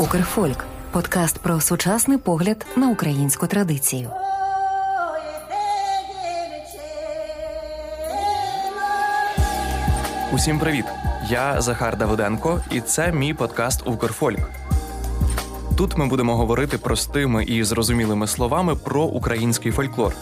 Укрфольк 0.00 0.64
подкаст 0.92 1.38
про 1.38 1.60
сучасний 1.60 2.18
погляд 2.18 2.66
на 2.76 2.88
українську 2.88 3.46
традицію. 3.46 4.10
Усім 10.32 10.58
привіт! 10.58 10.84
Я 11.30 11.60
Захар 11.60 11.96
Давиденко, 11.96 12.60
і 12.70 12.80
це 12.80 13.12
мій 13.12 13.34
подкаст 13.34 13.86
Укрфольк. 13.86 14.50
Тут 15.76 15.98
ми 15.98 16.06
будемо 16.06 16.36
говорити 16.36 16.78
простими 16.78 17.44
і 17.44 17.64
зрозумілими 17.64 18.26
словами 18.26 18.76
про 18.76 19.02
український 19.02 19.72
фольклор, 19.72 20.14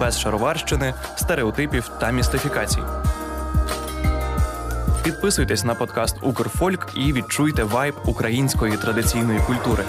без 0.00 0.18
шароварщини, 0.18 0.94
стереотипів 1.16 1.90
та 2.00 2.10
містифікацій. 2.10 2.82
Підписуйтесь 5.08 5.64
на 5.64 5.74
подкаст 5.74 6.16
Укрфольк 6.22 6.92
і 6.96 7.12
відчуйте 7.12 7.64
вайб 7.64 7.94
української 8.06 8.76
традиційної 8.76 9.40
культури. 9.40 9.84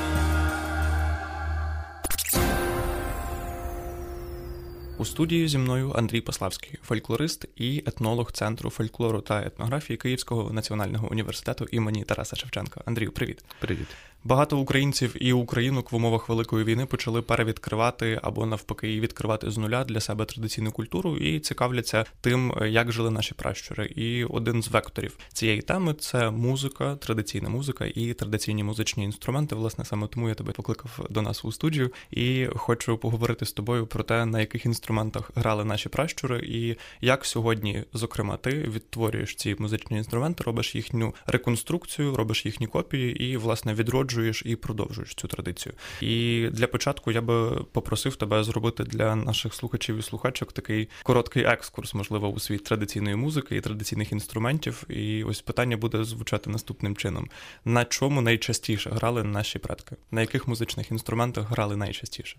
У 4.97 5.05
студії 5.05 5.47
зі 5.47 5.57
мною 5.57 5.93
Андрій 5.95 6.21
Пославський, 6.21 6.79
фольклорист 6.83 7.45
і 7.55 7.83
етнолог 7.85 8.31
Центру 8.31 8.69
фольклору 8.69 9.21
та 9.21 9.41
етнографії 9.41 9.97
Київського 9.97 10.53
національного 10.53 11.11
університету 11.11 11.65
імені 11.71 12.03
Тараса 12.03 12.35
Шевченка. 12.35 12.81
Андрію, 12.85 13.11
привіт. 13.11 13.43
Привіт. 13.59 13.87
Багато 14.23 14.57
українців 14.57 15.15
і 15.19 15.33
українок 15.33 15.91
в 15.91 15.95
умовах 15.95 16.29
великої 16.29 16.65
війни 16.65 16.85
почали 16.85 17.21
перевідкривати 17.21 18.19
або 18.23 18.45
навпаки 18.45 18.99
відкривати 18.99 19.51
з 19.51 19.57
нуля 19.57 19.83
для 19.83 19.99
себе 19.99 20.25
традиційну 20.25 20.71
культуру 20.71 21.17
і 21.17 21.39
цікавляться 21.39 22.05
тим, 22.21 22.53
як 22.65 22.91
жили 22.91 23.11
наші 23.11 23.33
пращури. 23.33 23.85
І 23.85 24.23
один 24.23 24.63
з 24.63 24.67
векторів 24.67 25.17
цієї 25.33 25.61
теми 25.61 25.93
це 25.93 26.31
музика, 26.31 26.95
традиційна 26.95 27.49
музика 27.49 27.85
і 27.85 28.13
традиційні 28.13 28.63
музичні 28.63 29.03
інструменти. 29.03 29.55
Власне, 29.55 29.85
саме 29.85 30.07
тому 30.07 30.29
я 30.29 30.35
тебе 30.35 30.51
покликав 30.51 31.07
до 31.09 31.21
нас 31.21 31.45
у 31.45 31.51
студію 31.51 31.91
і 32.11 32.47
хочу 32.55 32.97
поговорити 32.97 33.45
з 33.45 33.51
тобою 33.51 33.87
про 33.87 34.03
те, 34.03 34.25
на 34.25 34.39
яких 34.39 34.65
інструментах 34.65 35.31
грали 35.35 35.65
наші 35.65 35.89
пращури, 35.89 36.39
і 36.39 36.75
як 37.01 37.25
сьогодні, 37.25 37.83
зокрема, 37.93 38.37
ти 38.37 38.49
відтворюєш 38.49 39.35
ці 39.35 39.55
музичні 39.59 39.97
інструменти, 39.97 40.43
робиш 40.43 40.75
їхню 40.75 41.15
реконструкцію, 41.25 42.15
робиш 42.15 42.45
їхні 42.45 42.67
копії 42.67 43.23
і 43.23 43.37
власне 43.37 43.73
відроджуєш 43.73 44.08
відроджуєш 44.09 44.43
і 44.45 44.55
продовжуєш 44.55 45.15
цю 45.15 45.27
традицію. 45.27 45.75
І 46.01 46.47
для 46.51 46.67
початку 46.67 47.11
я 47.11 47.21
би 47.21 47.63
попросив 47.71 48.15
тебе 48.15 48.43
зробити 48.43 48.83
для 48.83 49.15
наших 49.15 49.53
слухачів 49.53 49.97
і 49.97 50.01
слухачок 50.01 50.53
такий 50.53 50.89
короткий 51.03 51.43
екскурс, 51.43 51.93
можливо, 51.93 52.27
у 52.27 52.39
світ 52.39 52.63
традиційної 52.63 53.15
музики 53.15 53.55
і 53.55 53.61
традиційних 53.61 54.11
інструментів. 54.11 54.83
І 54.89 55.23
ось 55.23 55.41
питання 55.41 55.77
буде 55.77 56.03
звучати 56.03 56.49
наступним 56.49 56.95
чином: 56.95 57.29
на 57.65 57.85
чому 57.85 58.21
найчастіше 58.21 58.89
грали 58.89 59.23
наші 59.23 59.59
предки? 59.59 59.95
На 60.11 60.21
яких 60.21 60.47
музичних 60.47 60.91
інструментах 60.91 61.49
грали 61.49 61.75
найчастіше? 61.75 62.37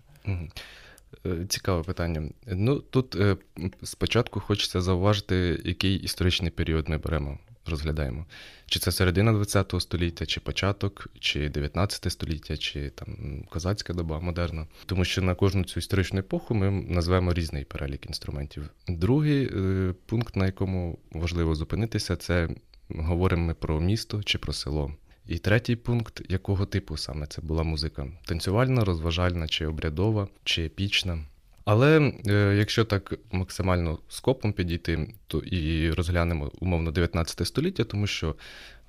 Е, 1.25 1.45
цікаве 1.49 1.83
питання. 1.83 2.29
Ну 2.47 2.79
тут 2.79 3.15
е, 3.15 3.37
спочатку 3.83 4.39
хочеться 4.39 4.81
зауважити, 4.81 5.61
який 5.65 5.95
історичний 5.95 6.51
період 6.51 6.89
ми 6.89 6.97
беремо 6.97 7.37
розглядаємо. 7.65 8.25
Чи 8.65 8.79
це 8.79 8.91
середина 8.91 9.45
ХХ 9.45 9.81
століття, 9.81 10.25
чи 10.25 10.39
початок, 10.39 11.07
чи 11.19 11.49
19 11.49 12.11
століття, 12.11 12.57
чи 12.57 12.89
там 12.89 13.43
козацька 13.49 13.93
доба 13.93 14.19
модерна. 14.19 14.67
Тому 14.85 15.05
що 15.05 15.21
на 15.21 15.35
кожну 15.35 15.63
цю 15.63 15.79
історичну 15.79 16.19
епоху 16.19 16.55
ми 16.55 16.71
назвемо 16.71 17.33
різний 17.33 17.65
перелік 17.65 18.05
інструментів. 18.05 18.69
Другий 18.87 19.49
е, 19.53 19.93
пункт, 20.05 20.35
на 20.35 20.45
якому 20.45 20.99
важливо 21.11 21.55
зупинитися, 21.55 22.15
це 22.15 22.49
говоримо 22.89 23.45
ми 23.45 23.53
про 23.53 23.81
місто 23.81 24.23
чи 24.23 24.37
про 24.37 24.53
село. 24.53 24.91
І 25.27 25.37
третій 25.37 25.75
пункт, 25.75 26.21
якого 26.29 26.65
типу 26.65 26.97
саме 26.97 27.27
це 27.27 27.41
була 27.41 27.63
музика: 27.63 28.07
танцювальна, 28.25 28.83
розважальна, 28.83 29.47
чи 29.47 29.65
обрядова, 29.65 30.27
чи 30.43 30.65
епічна. 30.65 31.25
Але 31.65 32.13
е, 32.27 32.55
якщо 32.57 32.85
так 32.85 33.13
максимально 33.31 33.99
скопом 34.09 34.53
підійти, 34.53 35.13
то 35.27 35.37
і 35.37 35.91
розглянемо 35.91 36.51
умовно 36.59 36.91
19 36.91 37.47
століття, 37.47 37.83
тому 37.83 38.07
що 38.07 38.35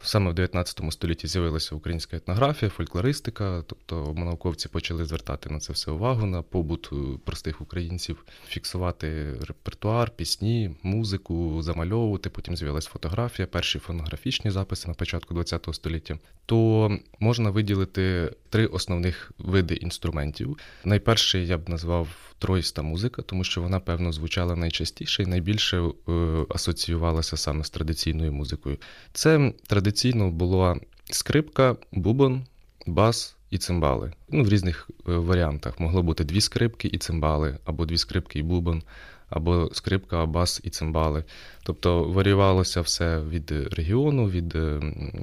Саме 0.04 0.30
в 0.30 0.34
19 0.34 0.92
столітті 0.92 1.26
з'явилася 1.26 1.74
українська 1.74 2.16
етнографія, 2.16 2.70
фольклористика, 2.70 3.64
тобто 3.66 4.14
науковці 4.16 4.68
почали 4.68 5.04
звертати 5.04 5.50
на 5.50 5.60
це 5.60 5.72
все 5.72 5.90
увагу, 5.90 6.26
на 6.26 6.42
побут 6.42 6.90
е, 6.92 6.96
простих 7.24 7.60
українців, 7.60 8.24
фіксувати 8.46 9.34
репертуар, 9.40 10.10
пісні, 10.10 10.76
музику, 10.82 11.62
замальовувати. 11.62 12.30
Потім 12.30 12.56
з'явилася 12.56 12.90
фотографія, 12.90 13.46
перші 13.46 13.78
фонографічні 13.78 14.50
записи 14.50 14.88
на 14.88 14.94
початку 14.94 15.34
ХХ 15.34 15.74
століття. 15.74 16.18
То 16.46 16.90
можна 17.18 17.50
виділити 17.50 18.32
три 18.48 18.66
основних 18.66 19.32
види 19.38 19.74
інструментів. 19.74 20.58
Найперший 20.84 21.46
я 21.46 21.58
б 21.58 21.68
назвав 21.68 22.08
троїста 22.42 22.82
музика, 22.82 23.22
тому 23.22 23.44
що 23.44 23.62
вона, 23.62 23.80
певно, 23.80 24.12
звучала 24.12 24.56
найчастіше 24.56 25.22
і 25.22 25.26
найбільше 25.26 25.78
е, 25.78 26.12
асоціювалася 26.48 27.36
саме 27.36 27.64
з 27.64 27.70
традиційною 27.70 28.32
музикою. 28.32 28.76
Це 29.12 29.52
традиційно 29.92 30.30
була 30.30 30.76
скрипка, 31.10 31.76
бубон, 31.92 32.44
бас. 32.86 33.36
І 33.50 33.58
цимбали. 33.58 34.12
Ну, 34.28 34.44
в 34.44 34.48
різних 34.48 34.90
е, 35.08 35.12
варіантах. 35.12 35.80
Могло 35.80 36.02
бути 36.02 36.24
дві 36.24 36.40
скрипки 36.40 36.88
і 36.92 36.98
цимбали, 36.98 37.58
або 37.64 37.86
дві 37.86 37.98
скрипки 37.98 38.38
і 38.38 38.42
бубон, 38.42 38.82
або 39.30 39.70
скрипка, 39.72 40.26
бас 40.26 40.60
і 40.64 40.70
цимбали. 40.70 41.24
Тобто 41.62 42.04
варіювалося 42.04 42.80
все 42.80 43.20
від 43.20 43.50
регіону, 43.50 44.28
від 44.28 44.54
е, 44.54 44.80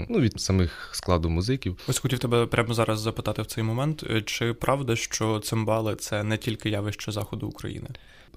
ну, 0.10 0.20
від 0.20 0.42
самих 0.42 0.90
складу 0.92 1.30
музиків. 1.30 1.78
Ось 1.88 2.00
хотів 2.00 2.20
тебе 2.20 2.46
прямо 2.46 2.74
зараз 2.74 3.00
запитати 3.00 3.42
в 3.42 3.46
цей 3.46 3.64
момент: 3.64 4.04
чи 4.26 4.54
правда, 4.54 4.96
що 4.96 5.40
цимбали 5.40 5.96
це 5.96 6.24
не 6.24 6.38
тільки 6.38 6.70
явище 6.70 7.12
заходу 7.12 7.48
України? 7.48 7.88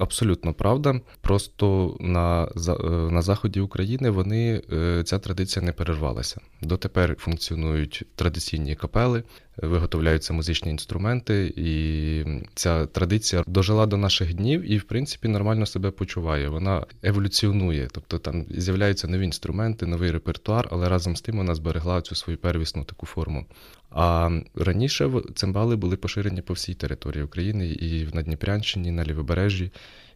Абсолютно 0.03 0.53
правда. 0.53 1.01
Просто 1.21 1.97
на 2.01 2.49
е, 2.69 2.73
на 3.11 3.23
заході 3.23 3.61
України 3.61 4.11
вони 4.11 4.63
е, 4.73 5.03
ця 5.05 5.19
традиція 5.19 5.65
не 5.65 5.73
перервалася. 5.73 6.41
Дотепер 6.63 7.17
функціонують 7.19 8.05
традиційні 8.15 8.75
капели, 8.75 9.23
виготовляються 9.57 10.33
музичні 10.33 10.71
інструменти, 10.71 11.53
і 11.57 12.25
ця 12.55 12.87
традиція 12.87 13.45
дожила 13.47 13.87
до 13.87 13.97
наших 13.97 14.35
днів 14.35 14.73
і, 14.73 14.79
в 14.79 14.83
принципі, 14.83 15.29
нормально 15.29 15.67
себе 15.67 15.91
почуває. 15.91 16.49
Вона 16.49 16.87
еволюціонує, 17.03 17.89
тобто 17.93 18.19
там 18.19 18.45
з'являються 18.51 19.09
нові 19.09 19.25
інструменти, 19.25 19.87
новий 19.87 20.11
репертуар, 20.11 20.69
але 20.71 20.89
разом 20.89 21.17
з 21.17 21.21
тим 21.21 21.37
вона 21.37 21.55
зберегла 21.55 22.01
цю 22.01 22.15
свою 22.15 22.39
первісну 22.39 22.85
таку 22.85 23.07
форму. 23.07 23.47
А 23.95 24.31
раніше 24.55 25.11
цимбали 25.35 25.77
були 25.77 25.97
поширені 25.97 26.43
по 26.43 26.55
всій 26.55 26.75
території 26.75 27.25
України 27.25 27.69
і 27.69 28.05
в 28.05 28.15
Надніпрянщині, 28.15 28.91
на 28.91 29.05
Лівобережжі. 29.05 29.71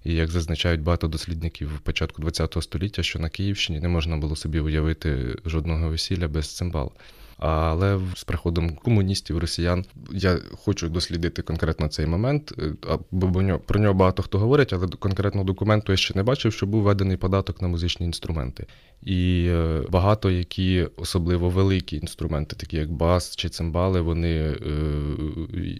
І 0.04 0.14
як 0.14 0.30
зазначають 0.30 0.80
багато 0.80 1.08
дослідників 1.08 1.80
початку 1.82 2.22
ХХ 2.22 2.62
століття, 2.62 3.02
що 3.02 3.18
на 3.18 3.28
Київщині 3.28 3.80
не 3.80 3.88
можна 3.88 4.16
було 4.16 4.36
собі 4.36 4.60
уявити 4.60 5.36
жодного 5.44 5.88
весілля 5.88 6.28
без 6.28 6.56
цимбал. 6.56 6.92
Але 7.38 8.00
з 8.14 8.24
приходом 8.24 8.76
комуністів, 8.76 9.38
росіян 9.38 9.84
я 10.10 10.38
хочу 10.64 10.88
дослідити 10.88 11.42
конкретно 11.42 11.88
цей 11.88 12.06
момент, 12.06 12.52
е, 12.58 12.72
бо 13.10 13.58
про 13.66 13.80
нього 13.80 13.94
багато 13.94 14.22
хто 14.22 14.38
говорить, 14.38 14.72
але 14.72 14.88
конкретно 14.88 15.44
документу 15.44 15.92
я 15.92 15.96
ще 15.96 16.14
не 16.14 16.22
бачив, 16.22 16.52
що 16.52 16.66
був 16.66 16.82
введений 16.82 17.16
податок 17.16 17.62
на 17.62 17.68
музичні 17.68 18.06
інструменти. 18.06 18.66
І 19.02 19.46
е, 19.50 19.82
багато 19.90 20.30
які, 20.30 20.88
особливо 20.96 21.50
великі 21.50 21.96
інструменти, 21.96 22.56
такі 22.56 22.76
як 22.76 22.92
бас 22.92 23.36
чи 23.36 23.48
цимбали, 23.48 24.00
вони 24.00 24.36
е, 24.36 24.56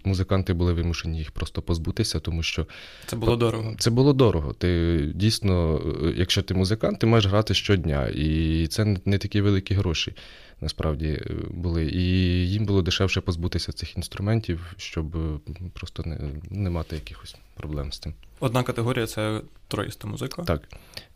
музиканти 0.05 0.53
були 0.53 0.73
вимушені 0.73 1.19
їх 1.19 1.31
просто 1.31 1.63
позбутися, 1.63 2.21
тому 2.21 2.43
що 2.43 2.67
це 3.07 3.17
було 3.17 3.37
дорого. 3.37 3.75
Це 3.79 3.91
було 3.91 4.13
дорого. 4.13 4.53
Ти 4.53 5.01
дійсно, 5.15 5.81
якщо 6.17 6.43
ти 6.43 6.55
музикант, 6.55 6.99
ти 6.99 7.07
маєш 7.07 7.27
грати 7.27 7.55
щодня, 7.55 8.09
і 8.09 8.67
це 8.67 8.97
не 9.05 9.19
такі 9.19 9.41
великі 9.41 9.75
гроші 9.75 10.15
насправді 10.61 11.09
е, 11.09 11.35
були. 11.51 11.85
І 11.85 12.03
їм 12.49 12.67
було 12.67 12.83
дешевше 12.83 13.21
позбутися 13.21 13.73
цих 13.73 13.97
інструментів, 13.97 14.75
щоб 14.77 15.17
е, 15.17 15.39
просто 15.73 16.03
не, 16.07 16.19
не 16.51 16.71
мати 16.71 16.97
якихось 16.97 17.37
проблем 17.55 17.93
з 17.93 17.99
тим. 17.99 18.15
Одна 18.41 18.63
категорія 18.63 19.07
це 19.07 19.41
троїста 19.69 20.09
музика. 20.09 20.43
Так. 20.43 20.63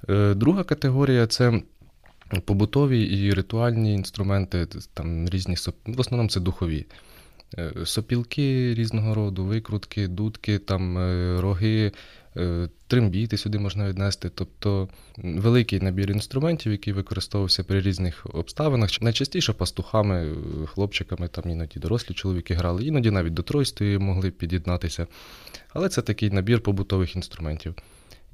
Е, 0.09 0.35
друга 0.35 0.65
категорія 0.65 1.27
це. 1.27 1.63
Побутові 2.45 3.03
і 3.03 3.35
ритуальні 3.35 3.95
інструменти, 3.95 4.67
там 4.95 5.29
різні 5.29 5.57
в 5.87 6.01
основному 6.01 6.29
це 6.29 6.41
духові. 6.41 6.87
Сопілки 7.85 8.75
різного 8.75 9.15
роду, 9.15 9.45
викрутки, 9.45 10.09
дудки, 10.09 10.59
там 10.59 10.99
роги, 11.41 11.93
трембіти 12.87 13.37
сюди 13.37 13.59
можна 13.59 13.89
віднести, 13.89 14.31
тобто 14.35 14.89
великий 15.17 15.81
набір 15.81 16.11
інструментів, 16.11 16.73
який 16.73 16.93
використовувався 16.93 17.65
при 17.65 17.81
різних 17.81 18.27
обставинах. 18.33 19.03
Найчастіше 19.03 19.53
пастухами, 19.53 20.27
е, 20.27 20.67
хлопчиками, 20.67 21.29
там 21.29 21.51
іноді 21.51 21.81
дорослі 21.81 22.15
чоловіки 22.15 22.55
грали, 22.55 22.85
іноді 22.85 23.11
навіть 23.11 23.35
до 23.35 23.43
тройстої 23.43 23.99
могли 23.99 24.31
під'єднатися. 24.31 25.07
Але 25.69 25.89
це 25.89 26.03
такий 26.03 26.31
набір 26.31 26.61
побутових 26.61 27.17
інструментів. 27.17 27.75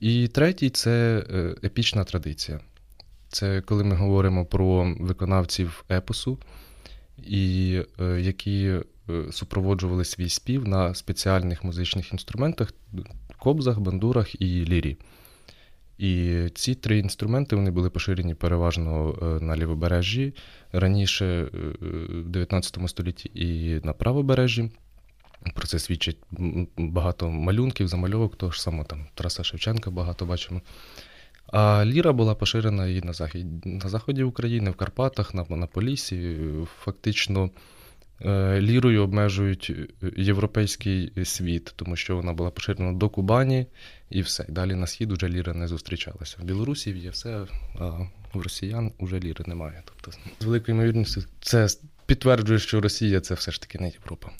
І 0.01 0.29
третій 0.29 0.71
це 0.71 1.25
е, 1.31 1.55
епічна 1.65 2.05
традиція. 2.05 2.61
Це 3.29 3.61
коли 3.61 3.85
ми 3.85 3.97
говоримо 3.97 4.47
про 4.47 4.95
виконавців 5.01 5.85
епосу, 5.91 6.39
і 7.27 7.83
які 8.19 8.75
супроводжували 9.31 10.05
свій 10.05 10.29
спів 10.29 10.69
на 10.69 10.95
спеціальних 10.95 11.65
музичних 11.65 12.13
інструментах 12.13 12.73
кобзах, 13.37 13.81
бандурах 13.81 14.41
і 14.43 14.47
лірі. 14.47 14.97
І 15.99 16.41
ці 16.55 16.75
три 16.75 16.99
інструменти 16.99 17.57
вони 17.57 17.71
були 17.71 17.91
поширені 17.91 18.35
переважно 18.35 19.19
на 19.41 19.57
лівобережжі, 19.57 20.35
раніше 20.73 21.49
в 22.11 22.29
19 22.29 22.79
столітті 22.87 23.31
і 23.35 23.81
на 23.85 23.93
правобережжі. 23.93 24.71
Про 25.55 25.67
це 25.67 25.79
свідчить 25.79 26.19
багато 26.77 27.31
малюнків, 27.31 27.89
замальовок, 27.89 28.37
того 28.37 28.53
ж 28.53 28.63
самого 28.63 28.85
там 28.85 29.07
Тараса 29.15 29.45
Шевченка 29.45 29.91
багато 29.91 30.27
бачимо. 30.27 30.61
А 31.47 31.85
ліра 31.85 32.13
була 32.13 32.35
поширена 32.35 32.87
і 32.87 33.01
на 33.01 33.13
захід, 33.13 33.67
на 33.67 33.89
заході 33.89 34.23
України, 34.23 34.71
в 34.71 34.75
Карпатах, 34.75 35.35
на, 35.35 35.47
на 35.51 35.67
Полісі. 35.67 36.37
Фактично 36.79 37.45
е, 37.45 37.51
лірою 38.61 39.03
обмежують 39.03 39.73
європейський 40.17 41.13
світ, 41.25 41.73
тому 41.77 41.97
що 41.97 42.17
вона 42.17 42.33
була 42.33 42.51
поширена 42.51 42.93
до 42.93 43.09
Кубані 43.09 43.67
і 44.11 44.21
все. 44.21 44.45
Далі 44.49 44.75
на 44.75 44.87
схід 44.87 45.13
уже 45.13 45.29
ліра 45.29 45.55
не 45.55 45.69
зустрічалася. 45.69 46.37
В 46.41 46.45
Білорусі 46.45 46.91
є 46.91 47.11
все, 47.11 47.47
а 47.79 47.85
в 48.35 48.41
росіян 48.41 48.93
уже 48.99 49.21
ліри 49.21 49.45
немає. 49.49 49.83
Тобто, 49.85 50.19
з 50.41 50.45
великою 50.45 50.77
ймовірністю, 50.77 51.23
це 51.41 51.69
підтверджує, 52.07 52.59
що 52.59 52.81
Росія 52.81 53.21
це 53.21 53.35
все 53.35 53.53
ж 53.53 53.61
таки 53.61 53.79
не 53.79 53.89
Європа. 53.89 54.31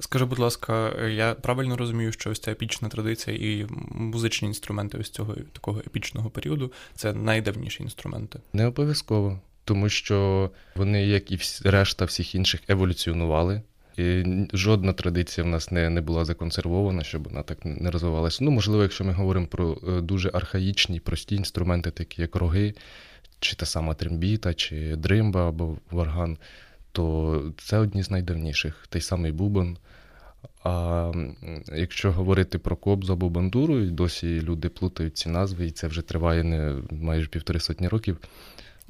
Скажи, 0.00 0.24
будь 0.24 0.38
ласка, 0.38 1.02
я 1.06 1.34
правильно 1.34 1.76
розумію, 1.76 2.12
що 2.12 2.30
ось 2.30 2.40
ця 2.40 2.52
епічна 2.52 2.88
традиція 2.88 3.36
і 3.36 3.66
музичні 3.90 4.48
інструменти 4.48 4.98
ось 4.98 5.10
цього 5.10 5.34
такого 5.52 5.78
епічного 5.78 6.30
періоду 6.30 6.72
це 6.94 7.12
найдавніші 7.12 7.82
інструменти? 7.82 8.40
Не 8.52 8.66
обов'язково, 8.66 9.40
тому 9.64 9.88
що 9.88 10.50
вони, 10.76 11.06
як 11.06 11.32
і 11.32 11.38
решта 11.64 12.04
всіх 12.04 12.34
інших, 12.34 12.60
еволюціонували. 12.68 13.62
І 13.96 14.24
Жодна 14.52 14.92
традиція 14.92 15.44
в 15.44 15.48
нас 15.48 15.70
не 15.70 15.90
не 15.90 16.00
була 16.00 16.24
законсервована, 16.24 17.04
щоб 17.04 17.24
вона 17.28 17.42
так 17.42 17.64
не 17.64 17.90
розвивалася. 17.90 18.44
Ну, 18.44 18.50
можливо, 18.50 18.82
якщо 18.82 19.04
ми 19.04 19.12
говоримо 19.12 19.46
про 19.46 19.78
е, 19.88 20.00
дуже 20.00 20.30
архаїчні, 20.34 21.00
прості 21.00 21.34
інструменти, 21.34 21.90
такі 21.90 22.22
як 22.22 22.36
роги, 22.36 22.74
чи 23.40 23.56
та 23.56 23.66
сама 23.66 23.94
трембіта, 23.94 24.54
чи 24.54 24.96
дримба 24.96 25.48
або 25.48 25.76
варган, 25.90 26.38
то 26.92 27.42
це 27.58 27.78
одні 27.78 28.02
з 28.02 28.10
найдавніших, 28.10 28.86
той 28.88 29.00
самий 29.00 29.32
Бубон. 29.32 29.76
А 30.64 31.12
якщо 31.76 32.12
говорити 32.12 32.58
про 32.58 32.76
кобзу 32.76 33.12
або 33.12 33.28
бандуру, 33.28 33.80
і 33.80 33.90
досі 33.90 34.40
люди 34.40 34.68
плутають 34.68 35.16
ці 35.16 35.28
назви, 35.28 35.66
і 35.66 35.70
це 35.70 35.86
вже 35.86 36.02
триває 36.02 36.44
не 36.44 36.76
майже 36.90 37.28
півтори 37.28 37.60
сотні 37.60 37.88
років. 37.88 38.18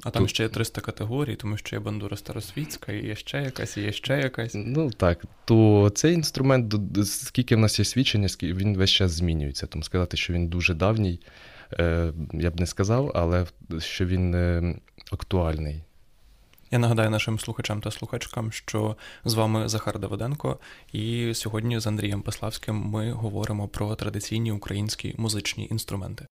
А 0.03 0.11
там 0.11 0.27
ще 0.27 0.43
є 0.43 0.49
300 0.49 0.81
категорій, 0.81 1.35
тому 1.35 1.57
що 1.57 1.75
є 1.75 1.79
бандура 1.79 2.17
старосвітська, 2.17 2.91
і 2.91 3.05
є 3.05 3.15
ще 3.15 3.41
якась, 3.41 3.77
і 3.77 3.81
є 3.81 3.91
ще 3.91 4.17
якась. 4.17 4.51
Ну 4.55 4.91
так, 4.91 5.25
то 5.45 5.89
цей 5.95 6.13
інструмент, 6.13 6.73
скільки 7.05 7.55
в 7.55 7.59
нас 7.59 7.79
є 7.79 7.85
свідчення, 7.85 8.27
він 8.41 8.77
весь 8.77 8.91
час 8.91 9.11
змінюється. 9.11 9.67
Тому 9.67 9.83
сказати, 9.83 10.17
що 10.17 10.33
він 10.33 10.47
дуже 10.47 10.73
давній, 10.73 11.19
е, 11.73 12.13
я 12.33 12.51
б 12.51 12.59
не 12.59 12.65
сказав, 12.65 13.11
але 13.15 13.45
що 13.79 14.05
він 14.05 14.35
е, 14.35 14.75
актуальний. 15.11 15.83
Я 16.71 16.79
нагадаю 16.79 17.09
нашим 17.09 17.39
слухачам 17.39 17.81
та 17.81 17.91
слухачкам, 17.91 18.51
що 18.51 18.95
з 19.25 19.33
вами 19.33 19.69
Захар 19.69 19.99
Давиденко, 19.99 20.59
і 20.93 21.33
сьогодні 21.33 21.79
з 21.79 21.87
Андрієм 21.87 22.21
Пеславським 22.21 22.75
ми 22.75 23.11
говоримо 23.11 23.67
про 23.67 23.95
традиційні 23.95 24.51
українські 24.51 25.15
музичні 25.17 25.67
інструменти. 25.71 26.25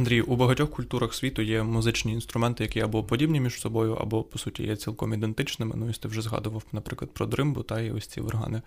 Андрій, 0.00 0.20
у 0.20 0.36
багатьох 0.36 0.70
культурах 0.70 1.14
світу 1.14 1.42
є 1.42 1.62
музичні 1.62 2.12
інструменти, 2.12 2.64
які 2.64 2.80
або 2.80 3.04
подібні 3.04 3.40
між 3.40 3.60
собою, 3.60 3.94
або 3.94 4.22
по 4.22 4.38
суті 4.38 4.62
є 4.62 4.76
цілком 4.76 5.14
ідентичними. 5.14 5.74
Ну, 5.76 5.86
ось 5.90 5.98
ти 5.98 6.08
вже 6.08 6.22
згадував, 6.22 6.62
наприклад, 6.72 7.10
про 7.10 7.26
дримбу 7.26 7.62
та 7.62 7.80
і 7.80 7.90
ось 7.90 8.06
ці 8.06 8.20
органи. 8.20 8.62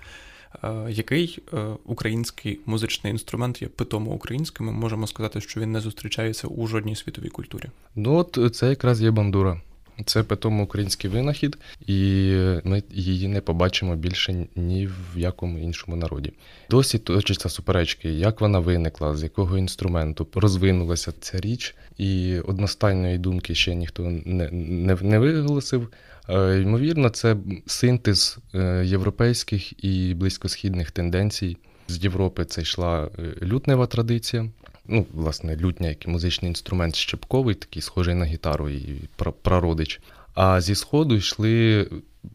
Е, 0.63 0.85
який 0.89 1.39
е, 1.53 1.67
український 1.85 2.59
музичний 2.65 3.11
інструмент 3.11 3.61
є 3.61 3.67
питомо 3.67 4.11
українським? 4.11 4.65
Ми 4.65 4.71
можемо 4.71 5.07
сказати, 5.07 5.41
що 5.41 5.59
він 5.59 5.71
не 5.71 5.79
зустрічається 5.79 6.47
у 6.47 6.67
жодній 6.67 6.95
світовій 6.95 7.29
культурі. 7.29 7.69
Ну 7.95 8.15
от 8.15 8.55
це 8.55 8.69
якраз 8.69 9.01
є 9.01 9.11
бандура. 9.11 9.61
Це 10.05 10.23
питомо 10.23 10.63
український 10.63 11.09
винахід, 11.09 11.57
і 11.87 12.31
ми 12.63 12.83
її 12.91 13.27
не 13.27 13.41
побачимо 13.41 13.95
більше 13.95 14.47
ні 14.55 14.87
в 14.87 15.19
якому 15.19 15.59
іншому 15.59 15.97
народі. 15.97 16.33
Досі 16.69 16.97
точаться 16.99 17.49
суперечки, 17.49 18.09
як 18.09 18.41
вона 18.41 18.59
виникла, 18.59 19.15
з 19.15 19.23
якого 19.23 19.57
інструменту 19.57 20.27
розвинулася 20.35 21.13
ця 21.19 21.39
річ, 21.39 21.75
і 21.97 22.39
одностайної 22.39 23.17
думки 23.17 23.55
ще 23.55 23.75
ніхто 23.75 24.03
не, 24.25 24.49
не, 24.51 24.97
не 25.01 25.19
виголосив. 25.19 25.89
Е, 26.29 26.61
ймовірно, 26.61 27.09
це 27.09 27.37
синтез 27.65 28.37
е, 28.55 28.85
європейських 28.85 29.83
і 29.85 30.13
близькосхідних 30.13 30.91
тенденцій. 30.91 31.57
З 31.87 32.03
Європи 32.03 32.45
це 32.45 32.61
йшла 32.61 33.09
е, 33.19 33.45
лютнева 33.45 33.87
традиція. 33.87 34.49
Ну, 34.87 35.05
власне, 35.13 35.57
лютня, 35.57 35.89
як 35.89 36.05
і 36.05 36.09
музичний 36.09 36.49
інструмент 36.49 36.95
щепковий, 36.95 37.55
такий 37.55 37.81
схожий 37.81 38.15
на 38.15 38.25
гітару 38.25 38.69
і 38.69 39.09
прародич. 39.41 40.01
А 40.33 40.61
зі 40.61 40.75
сходу 40.75 41.15
йшли 41.15 41.87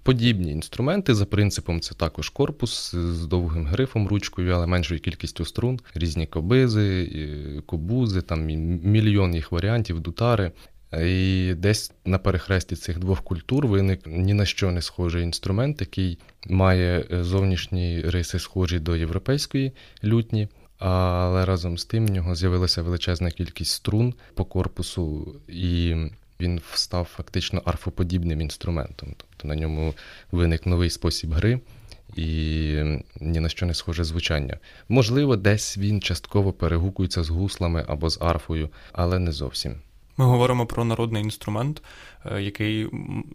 подібні 0.02 0.52
інструменти. 0.52 1.14
За 1.14 1.26
принципом, 1.26 1.80
це 1.80 1.94
також 1.94 2.28
корпус 2.28 2.94
з 2.94 3.26
довгим 3.26 3.66
грифом, 3.66 4.08
ручкою, 4.08 4.54
але 4.54 4.66
меншою 4.66 5.00
кількістю 5.00 5.44
струн, 5.44 5.80
різні 5.94 6.26
кобизи, 6.26 7.62
кобузи, 7.66 8.22
там 8.22 8.44
мільйон 8.82 9.34
їх 9.34 9.52
варіантів, 9.52 10.00
дутари. 10.00 10.52
І 11.04 11.54
десь 11.56 11.92
на 12.04 12.18
перехресті 12.18 12.76
цих 12.76 12.98
двох 12.98 13.22
культур 13.22 13.66
виник 13.66 14.00
ні 14.06 14.34
на 14.34 14.44
що 14.44 14.70
не 14.70 14.82
схожий 14.82 15.22
інструмент, 15.22 15.80
який 15.80 16.18
має 16.46 17.06
е, 17.12 17.24
зовнішні 17.24 18.00
риси 18.00 18.38
схожі 18.38 18.78
до 18.78 18.96
європейської 18.96 19.72
лютні, 20.04 20.48
але 20.78 21.44
разом 21.44 21.78
з 21.78 21.84
тим 21.84 22.06
в 22.06 22.10
нього 22.10 22.34
з'явилася 22.34 22.82
величезна 22.82 23.30
кількість 23.30 23.72
струн 23.72 24.14
по 24.34 24.44
корпусу, 24.44 25.34
і 25.48 25.94
він 26.40 26.60
став 26.75 27.04
фактично 27.04 27.62
арфоподібним 27.64 28.40
інструментом. 28.40 29.14
Тобто 29.16 29.48
на 29.48 29.54
ньому 29.54 29.94
виник 30.32 30.66
новий 30.66 30.90
спосіб 30.90 31.32
гри. 31.32 31.60
І 32.16 32.22
ні 33.20 33.40
на 33.40 33.48
що 33.48 33.66
не 33.66 33.75
схоже 33.75 34.04
звучання. 34.04 34.58
Можливо, 34.88 35.36
десь 35.36 35.78
він 35.78 36.00
частково 36.00 36.52
перегукується 36.52 37.22
з 37.22 37.28
гуслами 37.28 37.84
або 37.88 38.10
з 38.10 38.19
арфою, 38.20 38.69
але 38.92 39.19
не 39.19 39.32
зовсім. 39.32 39.74
Ми 40.19 40.25
говоримо 40.25 40.67
про 40.67 40.85
народний 40.85 41.23
інструмент, 41.23 41.82
Е, 42.26 42.43
який 42.43 42.88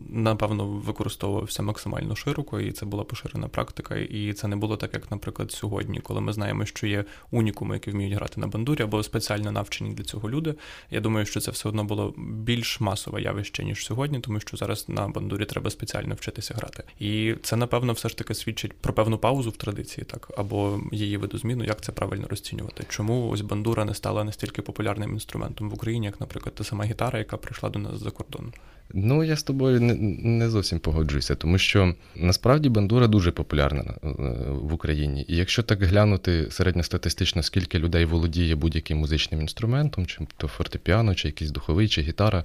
напевно 0.10 0.66
використовувався 0.66 1.64
максимально 1.64 2.16
широко, 2.16 2.60
і 2.60 2.72
це 2.72 2.86
була 2.86 3.04
поширена 3.04 3.48
практика. 3.48 3.96
І 3.96 4.34
це 4.34 4.48
не 4.48 4.56
було 4.56 4.78
так, 4.78 4.94
як, 4.94 5.12
наприклад, 5.12 5.52
сьогодні, 5.52 6.00
коли 6.00 6.22
ми 6.22 6.34
знаємо, 6.34 6.66
що 6.66 6.88
є 6.88 7.06
унікуми, 7.32 7.76
які 7.76 7.92
вміють 7.92 8.14
грати 8.14 8.42
на 8.42 8.48
бандурі, 8.48 8.84
або 8.84 9.04
спеціально 9.04 9.52
навчені 9.52 9.94
для 9.94 10.04
цього 10.04 10.30
люди. 10.30 10.56
Я 10.92 11.00
думаю, 11.00 11.26
що 11.26 11.40
це 11.40 11.52
все 11.52 11.70
одно 11.70 11.84
було 11.84 12.14
більш 12.18 12.80
масове 12.80 13.22
явище 13.22 13.64
ніж 13.64 13.86
сьогодні, 13.86 14.20
тому 14.20 14.40
що 14.40 14.58
зараз 14.58 14.90
на 14.90 15.08
бандурі 15.08 15.46
треба 15.46 15.70
спеціально 15.70 16.16
вчитися 16.16 16.54
грати. 16.54 16.84
І 17.00 17.36
це 17.44 17.56
напевно 17.56 17.94
все 17.94 18.10
ж 18.10 18.18
таки 18.18 18.34
свідчить 18.34 18.74
про 18.74 18.94
певну 18.94 19.18
паузу 19.18 19.50
в 19.50 19.58
традиції, 19.58 20.06
так 20.06 20.32
або 20.38 20.80
її 20.92 21.18
видозміну, 21.18 21.64
як 21.64 21.82
це 21.82 21.92
правильно 21.92 22.28
розцінювати. 22.30 22.86
Чому 22.90 23.30
ось 23.30 23.42
бандура 23.42 23.86
не 23.86 23.94
стала 23.94 24.24
настільки 24.24 24.62
популярним 24.62 25.14
інструментом 25.14 25.70
в 25.70 25.74
Україні, 25.74 26.06
як, 26.06 26.22
наприклад, 26.22 26.56
сама 26.74 26.86
гітара, 26.86 27.20
яка 27.20 27.38
прийшла 27.38 27.70
до 27.70 27.80
нас 27.80 27.96
з-за 27.96 28.12
кордону? 28.12 28.52
Ну, 28.94 29.24
я 29.24 29.36
з 29.36 29.44
тобою 29.44 29.82
не 29.82 29.94
не 30.24 30.50
зовсім 30.50 30.80
погоджуюся, 30.80 31.36
тому 31.36 31.58
що 31.58 31.96
насправді 32.16 32.70
бандура 32.70 33.08
дуже 33.08 33.32
популярна 33.32 33.82
е, 33.82 34.08
в 34.50 34.74
Україні. 34.74 35.26
І 35.28 35.36
якщо 35.36 35.64
так 35.64 35.84
глянути 35.84 36.48
середньостатистично, 36.52 37.44
скільки 37.44 37.80
людей 37.80 38.06
володіє 38.06 38.56
будь-яким 38.56 38.98
музичним 38.98 39.42
інструментом, 39.42 40.06
чи 40.06 40.28
то 40.38 40.48
фортепіано, 40.48 41.16
чи 41.16 41.28
якийсь 41.28 41.52
духовий, 41.52 41.88
чи 41.88 42.02
гітара, 42.02 42.44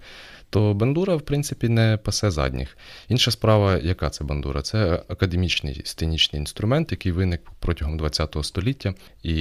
то 0.51 0.75
бандура, 0.75 1.17
в 1.17 1.23
принципі, 1.23 1.69
не 1.69 1.99
пасе 2.05 2.31
задніх. 2.31 2.77
Інша 3.09 3.31
справа, 3.31 3.77
яка 3.77 4.11
це 4.11 4.25
бандура? 4.25 4.63
Це 4.63 5.03
академічний 5.09 5.83
сценічний 5.85 6.41
інструмент, 6.41 6.91
який 6.93 7.13
виник 7.13 7.41
протягом 7.59 8.01
ХХ 8.01 8.45
століття, 8.45 8.95
і 9.23 9.35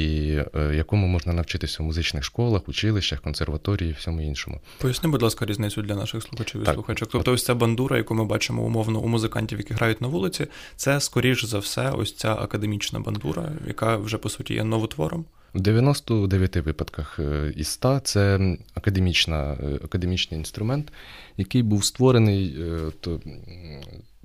е, 0.56 0.76
якому 0.76 1.08
можна 1.08 1.34
навчитися 1.34 1.84
в 1.84 1.86
музичних 1.86 2.24
школах, 2.24 2.70
училищах, 2.70 3.22
консерваторії, 3.22 3.92
всьому 3.92 4.22
іншому. 4.22 4.62
Поясни, 4.78 5.10
будь 5.10 5.22
ласка, 5.22 5.46
різницю 5.46 5.82
для 5.82 5.96
наших 5.96 6.24
слухачів 6.24 6.62
і 6.62 6.66
так. 6.66 6.76
Слухачок. 6.88 7.10
Тобто, 7.12 7.32
ось 7.32 7.44
ця 7.44 7.56
бандура, 7.56 7.98
яку 7.98 8.16
ми 8.16 8.26
бачимо 8.26 8.64
умовно 8.64 9.00
у 9.00 9.08
музикантів, 9.08 9.58
які 9.58 9.74
грають 9.74 10.02
на 10.02 10.08
вулиці, 10.08 10.48
це 10.76 11.00
скоріш 11.00 11.46
за 11.46 11.60
все, 11.60 11.92
ось 11.92 12.16
ця 12.16 12.36
академічна 12.36 13.00
бандура, 13.00 13.52
яка 13.68 13.98
вже 13.98 14.18
по 14.18 14.30
суті 14.30 14.54
є 14.54 14.64
новотвором. 14.64 15.26
У 15.54 15.60
99 15.60 16.56
випадках 16.56 17.20
е, 17.20 17.54
із 17.56 17.68
100 17.68 18.00
це 18.04 18.40
академічна, 18.74 19.54
е, 19.54 19.80
академічний 19.84 20.40
інструмент, 20.40 20.92
який 21.38 21.64
був 21.64 21.86
створений 21.86 22.58
то, 23.00 23.20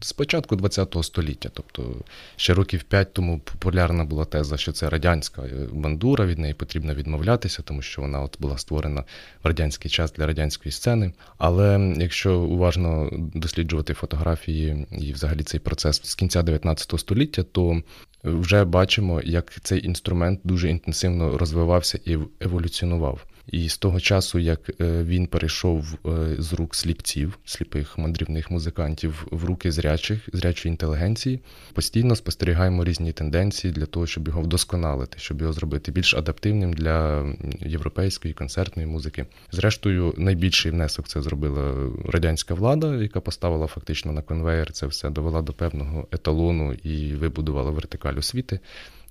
з 0.04 0.12
початку 0.12 0.56
ХХ 0.56 1.04
століття. 1.04 1.50
Тобто 1.54 1.96
ще 2.36 2.54
років 2.54 2.82
п'ять 2.82 3.12
тому 3.12 3.38
популярна 3.38 4.04
була 4.04 4.24
теза, 4.24 4.56
що 4.56 4.72
це 4.72 4.90
радянська 4.90 5.42
бандура, 5.72 6.26
від 6.26 6.38
неї 6.38 6.54
потрібно 6.54 6.94
відмовлятися, 6.94 7.62
тому 7.62 7.82
що 7.82 8.02
вона 8.02 8.20
от 8.20 8.36
була 8.40 8.58
створена 8.58 9.04
в 9.42 9.46
радянський 9.46 9.90
час 9.90 10.12
для 10.12 10.26
радянської 10.26 10.72
сцени. 10.72 11.12
Але 11.38 11.94
якщо 11.98 12.38
уважно 12.40 13.10
досліджувати 13.12 13.94
фотографії 13.94 14.86
і 14.90 15.12
взагалі 15.12 15.42
цей 15.42 15.60
процес 15.60 16.00
з 16.04 16.14
кінця 16.14 16.42
19 16.42 17.00
століття, 17.00 17.42
то 17.42 17.82
вже 18.24 18.64
бачимо, 18.64 19.20
як 19.24 19.60
цей 19.62 19.86
інструмент 19.86 20.40
дуже 20.44 20.70
інтенсивно 20.70 21.38
розвивався 21.38 21.98
і 22.04 22.18
еволюціонував. 22.40 23.26
І 23.46 23.68
з 23.68 23.78
того 23.78 24.00
часу, 24.00 24.38
як 24.38 24.70
е, 24.80 25.02
він 25.02 25.26
перейшов 25.26 25.94
е, 26.06 26.10
з 26.38 26.52
рук 26.52 26.74
сліпців, 26.74 27.38
сліпих 27.44 27.98
мандрівних 27.98 28.50
музикантів, 28.50 29.26
в 29.30 29.44
руки 29.44 29.72
зрячих, 29.72 30.28
зрячої 30.32 30.70
інтелігенції, 30.70 31.40
постійно 31.72 32.16
спостерігаємо 32.16 32.84
різні 32.84 33.12
тенденції 33.12 33.72
для 33.72 33.86
того, 33.86 34.06
щоб 34.06 34.28
його 34.28 34.40
вдосконалити, 34.40 35.18
щоб 35.18 35.40
його 35.40 35.52
зробити 35.52 35.92
більш 35.92 36.14
адаптивним 36.14 36.72
для 36.72 37.26
європейської 37.60 38.34
концертної 38.34 38.88
музики. 38.88 39.26
Зрештою, 39.52 40.14
найбільший 40.16 40.72
внесок 40.72 41.08
це 41.08 41.22
зробила 41.22 41.90
радянська 42.04 42.54
влада, 42.54 42.94
яка 42.94 43.20
поставила 43.20 43.66
фактично 43.66 44.12
на 44.12 44.22
конвейер 44.22 44.72
це 44.72 44.86
все, 44.86 45.10
довела 45.10 45.42
до 45.42 45.52
певного 45.52 46.08
еталону 46.12 46.72
і 46.72 47.14
вибудувала 47.14 47.70
вертикаль 47.70 48.18
освіти 48.18 48.60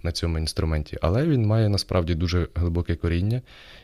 на 0.03 0.11
цьому 0.11 0.37
інструменті, 0.37 0.97
але 1.01 1.27
він 1.27 1.45
має 1.45 1.69
насправді 1.69 2.15
дуже 2.15 2.47
глибоке 2.55 2.95
коріння. 2.95 3.41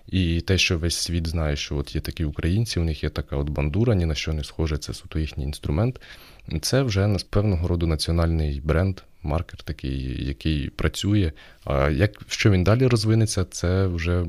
І 0.08 0.42
те, 0.42 0.58
що 0.58 0.78
весь 0.78 0.96
світ 0.96 1.28
знає, 1.28 1.56
що 1.56 1.76
от 1.76 1.96
є 1.96 2.02
такі 2.02 2.26
українці, 2.26 2.80
у 2.80 2.84
них 2.84 3.04
є 3.04 3.10
така 3.10 3.38
от 3.38 3.50
бандура, 3.50 3.96
ні 3.96 4.06
на 4.06 4.16
що 4.16 4.34
не 4.34 4.44
схоже, 4.44 4.78
це 4.78 4.94
суто 4.94 5.20
їхній 5.20 5.44
інструмент. 5.44 6.02
Це 6.62 6.82
вже 6.82 7.18
з 7.20 7.24
певного 7.24 7.68
роду 7.68 7.88
національний 7.88 8.62
бренд, 8.64 9.00
маркер 9.24 9.64
такий, 9.64 10.26
який 10.28 10.70
працює. 10.70 11.32
А 11.66 11.90
як 11.90 12.22
що 12.28 12.52
він 12.52 12.64
далі 12.64 12.88
розвинеться, 12.88 13.46
це 13.46 13.88
вже 13.88 14.26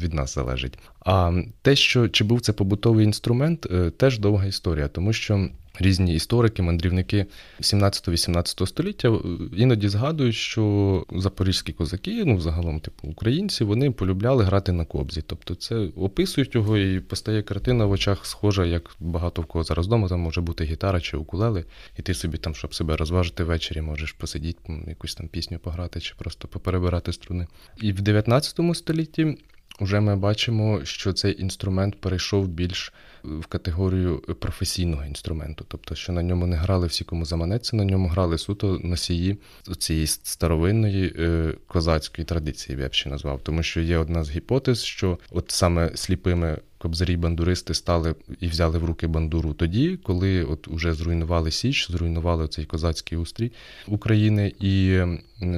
від 0.00 0.14
нас 0.14 0.34
залежить. 0.34 0.78
А 1.00 1.42
те, 1.62 1.76
що 1.76 2.08
чи 2.08 2.24
був 2.24 2.40
це 2.40 2.52
побутовий 2.52 3.04
інструмент, 3.04 3.66
е, 3.70 3.90
теж 3.90 4.18
довга 4.18 4.46
історія, 4.46 4.88
тому 4.88 5.12
що 5.12 5.48
різні 5.78 6.14
історики, 6.14 6.62
мандрівники 6.62 7.26
17-18 7.60 8.66
століття 8.66 9.08
е, 9.08 9.18
іноді 9.56 9.88
згадують, 9.88 10.34
що 10.34 11.04
запорізькі 11.12 11.72
козаки, 11.72 12.24
ну 12.24 12.40
загалом, 12.40 12.80
типу 12.80 13.08
українці, 13.08 13.64
вони 13.64 13.90
полюбляли 13.90 14.44
грати 14.44 14.72
на 14.72 14.84
кобзі. 14.84 15.22
Тобто 15.26 15.54
це 15.54 15.76
описують 15.96 16.54
його, 16.54 16.78
і 16.78 17.00
постає 17.00 17.42
картина 17.42 17.84
в 17.84 17.90
очах 17.90 18.26
схожа, 18.26 18.64
як 18.64 18.96
багато 19.00 19.42
в 19.42 19.44
кого 19.44 19.64
зараз 19.64 19.86
вдома, 19.86 20.08
там 20.08 20.20
може 20.20 20.40
бути 20.40 20.64
гітара 20.64 21.00
чи 21.00 21.16
укулели, 21.16 21.64
і 21.98 22.02
ти 22.02 22.14
собі 22.14 22.38
там, 22.38 22.54
щоб 22.54 22.74
себе 22.74 22.96
розважити 22.96 23.44
ввечері, 23.44 23.80
можеш 23.80 24.12
посидіти, 24.12 24.84
якусь 24.86 25.14
там 25.14 25.28
пісню 25.28 25.58
пограти, 25.58 26.00
чи 26.00 26.14
просто 26.18 26.48
поперебирати 26.48 27.12
струни. 27.12 27.46
І 27.80 27.92
в 27.92 28.00
19 28.00 28.60
столітті 28.74 29.36
вже 29.80 30.00
ми 30.00 30.16
бачимо, 30.16 30.80
що 30.84 31.12
цей 31.12 31.42
інструмент 31.42 32.00
перейшов 32.00 32.48
більш 32.48 32.92
в 33.24 33.46
категорію 33.46 34.18
професійного 34.18 35.04
інструменту, 35.04 35.64
тобто, 35.68 35.94
що 35.94 36.12
на 36.12 36.22
ньому 36.22 36.46
не 36.46 36.56
грали 36.56 36.86
всі, 36.86 37.04
кому 37.04 37.24
заманеться, 37.24 37.76
на 37.76 37.84
ньому 37.84 38.08
грали 38.08 38.38
суто 38.38 38.80
носії 38.82 39.38
цієї 39.78 40.06
старовинної 40.06 41.14
е, 41.18 41.54
козацької 41.66 42.24
традиції, 42.24 42.78
я 42.80 42.88
б 42.88 42.94
ще 42.94 43.08
назвав, 43.08 43.40
тому 43.42 43.62
що 43.62 43.80
є 43.80 43.98
одна 43.98 44.24
з 44.24 44.30
гіпотез, 44.30 44.82
що 44.82 45.18
от 45.30 45.50
саме 45.50 45.90
сліпими 45.94 46.58
кобзарі 46.82 47.16
бандуристи 47.16 47.74
стали 47.74 48.14
і 48.40 48.46
взяли 48.46 48.78
в 48.78 48.84
руки 48.84 49.06
бандуру 49.06 49.54
тоді, 49.54 49.98
коли 50.02 50.44
от 50.44 50.68
уже 50.68 50.94
зруйнували 50.94 51.50
Січ, 51.50 51.90
зруйнували 51.90 52.48
цей 52.48 52.64
козацький 52.64 53.18
устрій 53.18 53.52
України, 53.86 54.52
і 54.60 55.00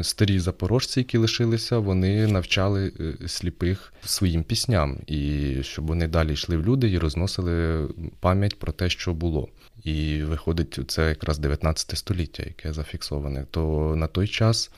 старі 0.02 0.38
запорожці, 0.38 1.00
які 1.00 1.18
лишилися, 1.18 1.78
вони 1.78 2.26
навчали 2.26 2.92
е, 3.00 3.28
сліпих 3.28 3.92
своїм 4.04 4.42
пісням, 4.44 4.98
і 5.06 5.52
щоб 5.62 5.86
вони 5.86 6.08
далі 6.08 6.32
йшли 6.32 6.56
в 6.56 6.66
люди 6.66 6.90
і 6.90 6.98
розносили 6.98 7.88
пам'ять 8.20 8.58
про 8.58 8.72
те, 8.72 8.90
що 8.90 9.14
було. 9.14 9.48
І 9.84 10.22
виходить, 10.22 10.78
це 10.86 11.08
якраз 11.08 11.38
19 11.38 11.98
століття, 11.98 12.42
яке 12.46 12.72
зафіксоване. 12.72 13.46
То 13.50 13.94
на 13.96 14.06
той 14.06 14.28
час 14.28 14.70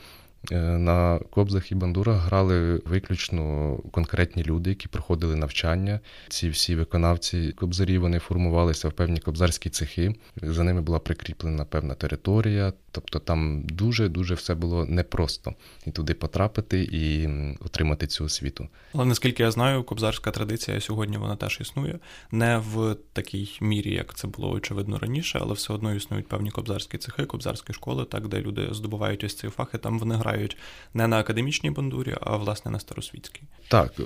на 0.52 1.20
кобзах 1.30 1.72
і 1.72 1.74
бандурах 1.74 2.16
грали 2.16 2.82
виключно 2.86 3.76
конкретні 3.90 4.44
люди, 4.44 4.70
які 4.70 4.88
проходили 4.88 5.36
навчання. 5.36 6.00
Ці 6.28 6.48
всі 6.48 6.74
виконавці 6.74 7.52
кобзарі 7.52 7.98
вони 7.98 8.18
формувалися 8.18 8.88
в 8.88 8.92
певні 8.92 9.20
кобзарські 9.20 9.70
цехи. 9.70 10.14
За 10.42 10.64
ними 10.64 10.80
була 10.80 10.98
прикріплена 10.98 11.64
певна 11.64 11.94
територія. 11.94 12.72
Тобто 12.96 13.18
там 13.18 13.62
дуже-дуже 13.62 14.34
все 14.34 14.54
було 14.54 14.84
непросто 14.84 15.54
і 15.86 15.90
туди 15.90 16.14
потрапити 16.14 16.82
і 16.82 17.28
отримати 17.60 18.06
цю 18.06 18.24
освіту. 18.24 18.68
Але 18.94 19.04
наскільки 19.04 19.42
я 19.42 19.50
знаю, 19.50 19.84
кобзарська 19.84 20.30
традиція 20.30 20.80
сьогодні 20.80 21.16
вона 21.16 21.36
теж 21.36 21.58
існує 21.60 21.98
не 22.30 22.58
в 22.58 22.96
такій 23.12 23.58
мірі, 23.60 23.94
як 23.94 24.14
це 24.14 24.28
було 24.28 24.50
очевидно 24.50 24.98
раніше, 24.98 25.38
але 25.42 25.54
все 25.54 25.72
одно 25.72 25.94
існують 25.94 26.28
певні 26.28 26.50
кобзарські 26.50 26.98
цехи, 26.98 27.24
кобзарські 27.24 27.72
школи, 27.72 28.04
так 28.04 28.28
де 28.28 28.40
люди 28.40 28.68
здобувають 28.72 29.24
ось 29.24 29.34
ці 29.34 29.48
фахи. 29.48 29.78
Там 29.78 29.98
вони 29.98 30.14
грають 30.14 30.56
не 30.94 31.06
на 31.06 31.18
академічній 31.18 31.70
бандурі, 31.70 32.14
а 32.20 32.36
власне 32.36 32.70
на 32.70 32.80
старосвітській. 32.80 33.42
Так 33.68 33.92
е, 34.00 34.02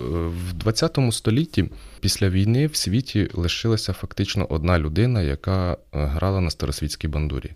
в 0.49 0.53
20 0.53 0.99
столітті 1.11 1.69
після 2.01 2.29
війни 2.29 2.67
в 2.67 2.77
світі 2.77 3.31
лишилася 3.35 3.93
фактично 3.93 4.47
одна 4.51 4.79
людина, 4.79 5.23
яка 5.23 5.73
е, 5.73 5.77
грала 5.93 6.41
на 6.41 6.51
старосвітській 6.51 7.09
бандурі. 7.09 7.51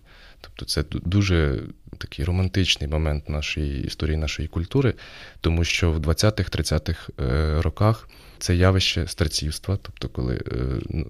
Тобто 0.45 0.65
це 0.65 0.83
дуже 0.91 1.63
такий 1.97 2.25
романтичний 2.25 2.89
момент 2.89 3.29
нашої 3.29 3.83
історії 3.83 4.17
нашої 4.17 4.47
культури, 4.47 4.93
тому 5.41 5.63
що 5.63 5.91
в 5.91 5.99
20-30-х 5.99 7.09
е, 7.19 7.61
роках 7.61 8.09
це 8.39 8.55
явище 8.55 9.07
старцівства, 9.07 9.77
тобто, 9.81 10.09
коли 10.09 10.41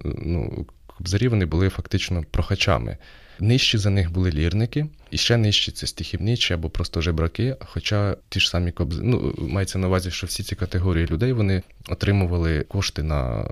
ну, 0.04 0.66
кобзарі 0.86 1.28
вони 1.28 1.46
були 1.46 1.68
фактично 1.68 2.24
прохачами. 2.30 2.96
Нижчі 3.40 3.78
за 3.78 3.90
них 3.90 4.12
були 4.12 4.30
лірники, 4.30 4.86
і 5.10 5.16
ще 5.16 5.36
нижчі 5.36 5.72
це 5.72 5.86
стихівничі 5.86 6.54
або 6.54 6.70
просто 6.70 7.00
жебраки. 7.00 7.56
Хоча 7.60 8.16
ті 8.28 8.40
ж 8.40 8.50
самі 8.50 8.72
кобзи, 8.72 9.02
ну 9.02 9.34
мається 9.38 9.78
на 9.78 9.86
увазі, 9.86 10.10
що 10.10 10.26
всі 10.26 10.42
ці 10.42 10.54
категорії 10.54 11.06
людей 11.06 11.32
вони 11.32 11.62
отримували 11.88 12.60
кошти 12.60 13.02
на 13.02 13.50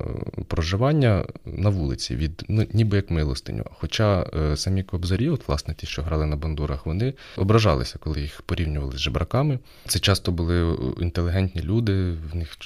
проживання 0.48 1.24
на 1.44 1.70
вулиці 1.70 2.16
від 2.16 2.44
ну 2.48 2.66
ніби 2.72 2.96
як 2.96 3.10
милостиню. 3.10 3.64
Хоча 3.70 4.26
е, 4.36 4.56
самі 4.56 4.82
кобзарі, 4.82 5.28
от 5.28 5.48
власне 5.48 5.74
ті, 5.74 5.86
що 5.86 6.02
грали 6.02 6.26
на 6.26 6.36
бандурах, 6.36 6.86
вони 6.86 7.14
ображалися, 7.36 7.98
коли 7.98 8.20
їх 8.20 8.42
порівнювали 8.42 8.96
з 8.96 9.00
жебраками. 9.00 9.58
Це 9.86 9.98
часто 9.98 10.32
були 10.32 10.76
інтелігентні 11.00 11.62
люди, 11.62 12.12
в 12.32 12.36
них 12.36 12.56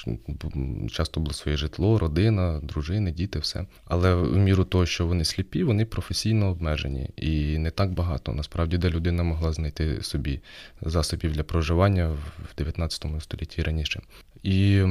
часто 0.91 1.19
було 1.19 1.33
своє 1.33 1.57
житло, 1.57 1.99
родина, 1.99 2.59
дружини, 2.63 3.11
діти, 3.11 3.39
все. 3.39 3.65
Але 3.85 4.15
в 4.15 4.37
міру 4.37 4.63
того, 4.63 4.85
що 4.85 5.07
вони 5.07 5.25
сліпі, 5.25 5.63
вони 5.63 5.85
професійно 5.85 6.49
обмежені 6.49 7.08
і 7.15 7.57
не 7.57 7.71
так 7.71 7.91
багато 7.91 8.33
насправді 8.33 8.77
де 8.77 8.89
людина 8.89 9.23
могла 9.23 9.51
знайти 9.51 10.03
собі 10.03 10.39
засобів 10.81 11.33
для 11.33 11.43
проживання 11.43 12.07
в 12.07 12.55
19 12.57 13.05
столітті 13.19 13.61
і 13.61 13.63
раніше. 13.63 14.01
І 14.43 14.81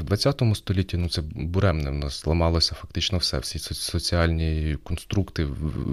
в 0.00 0.02
20 0.02 0.42
столітті 0.54 0.96
ну 0.96 1.08
це 1.08 1.22
буремне 1.34 1.90
в 1.90 1.94
нас 1.94 2.22
зламалося 2.22 2.74
фактично 2.74 3.18
все, 3.18 3.38
всі 3.38 3.58
соціальні 3.58 4.76
конструкти, 4.84 5.48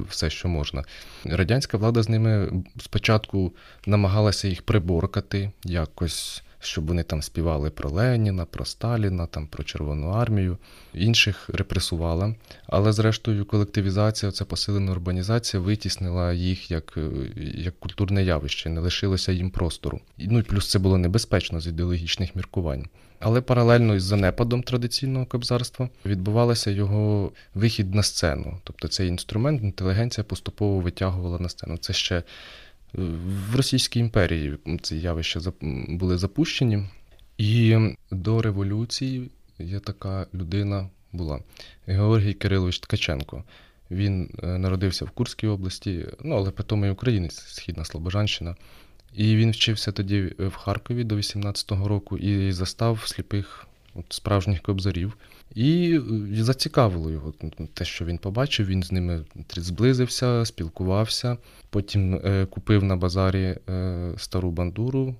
все, 0.09 0.29
що 0.29 0.47
можна. 0.47 0.83
Радянська 1.25 1.77
влада 1.77 2.03
з 2.03 2.09
ними 2.09 2.63
спочатку 2.79 3.53
намагалася 3.85 4.47
їх 4.47 4.61
приборкати 4.61 5.51
якось 5.63 6.43
щоб 6.59 6.87
вони 6.87 7.03
там 7.03 7.21
співали 7.21 7.69
про 7.69 7.89
Леніна, 7.89 8.45
про 8.45 8.65
Сталіна, 8.65 9.25
там 9.25 9.47
про 9.47 9.63
Червону 9.63 10.07
армію, 10.07 10.57
інших 10.93 11.49
репресувала. 11.53 12.35
Але, 12.67 12.93
зрештою, 12.93 13.45
колективізація, 13.45 14.31
ця 14.31 14.45
посилена 14.45 14.91
урбанізація 14.91 15.61
витіснила 15.61 16.33
їх 16.33 16.71
як 16.71 16.93
е, 16.97 17.09
як 17.37 17.79
культурне 17.79 18.23
явище, 18.23 18.69
не 18.69 18.81
лишилося 18.81 19.31
їм 19.31 19.49
простору. 19.51 19.99
Ну 20.17 20.39
і 20.39 20.43
плюс 20.43 20.69
це 20.69 20.79
було 20.79 20.97
небезпечно 20.97 21.59
з 21.59 21.67
ідеологічних 21.67 22.35
міркувань. 22.35 22.85
Але 23.19 23.41
паралельно 23.41 23.95
із 23.95 24.03
занепадом 24.03 24.63
традиційного 24.63 25.25
кобзарства 25.25 25.89
відбувався 26.05 26.71
його 26.71 27.31
вихід 27.53 27.95
на 27.95 28.03
сцену. 28.03 28.57
Тобто 28.63 28.87
цей 28.87 29.07
інструмент 29.07 29.63
інтелігенція 29.63 30.23
поступово 30.23 30.79
витягувала 30.79 31.39
на 31.39 31.49
сцену. 31.49 31.77
Це 31.77 31.93
ще 31.93 32.23
в 32.93 33.55
Російській 33.55 33.99
імперії 33.99 34.57
ці 34.81 34.95
явища 34.95 35.39
були 35.87 36.17
запущені, 36.17 36.83
і 37.37 37.77
до 38.11 38.41
революції 38.41 39.31
є 39.59 39.79
така 39.79 40.27
людина 40.33 40.89
була 41.11 41.39
Георгій 41.87 42.33
Кирилович 42.33 42.79
Ткаченко. 42.79 43.43
Він 43.91 44.29
е, 44.43 44.57
народився 44.57 45.05
в 45.05 45.09
Курській 45.09 45.47
області, 45.47 46.05
ну 46.23 46.35
але 46.35 46.51
потім 46.51 46.85
і 46.85 46.89
українець, 46.89 47.39
Східна 47.39 47.85
Слобожанщина. 47.85 48.55
І 49.15 49.35
він 49.35 49.51
вчився 49.51 49.91
тоді 49.91 50.21
в 50.39 50.55
Харкові 50.55 51.03
до 51.03 51.15
18-го 51.15 51.87
року 51.87 52.17
і 52.17 52.51
застав 52.51 53.03
сліпих 53.05 53.67
от 53.95 54.05
справжніх 54.09 54.61
кобзарів. 54.61 55.17
І 55.55 55.99
зацікавило 56.33 57.11
його 57.11 57.33
те, 57.73 57.85
що 57.85 58.05
він 58.05 58.17
побачив. 58.17 58.67
Він 58.67 58.83
з 58.83 58.91
ними 58.91 59.25
зблизився, 59.55 60.45
спілкувався. 60.45 61.37
Потім 61.69 62.15
е, 62.15 62.45
купив 62.45 62.83
на 62.83 62.95
базарі 62.95 63.57
е, 63.69 64.13
стару 64.17 64.51
бандуру, 64.51 65.15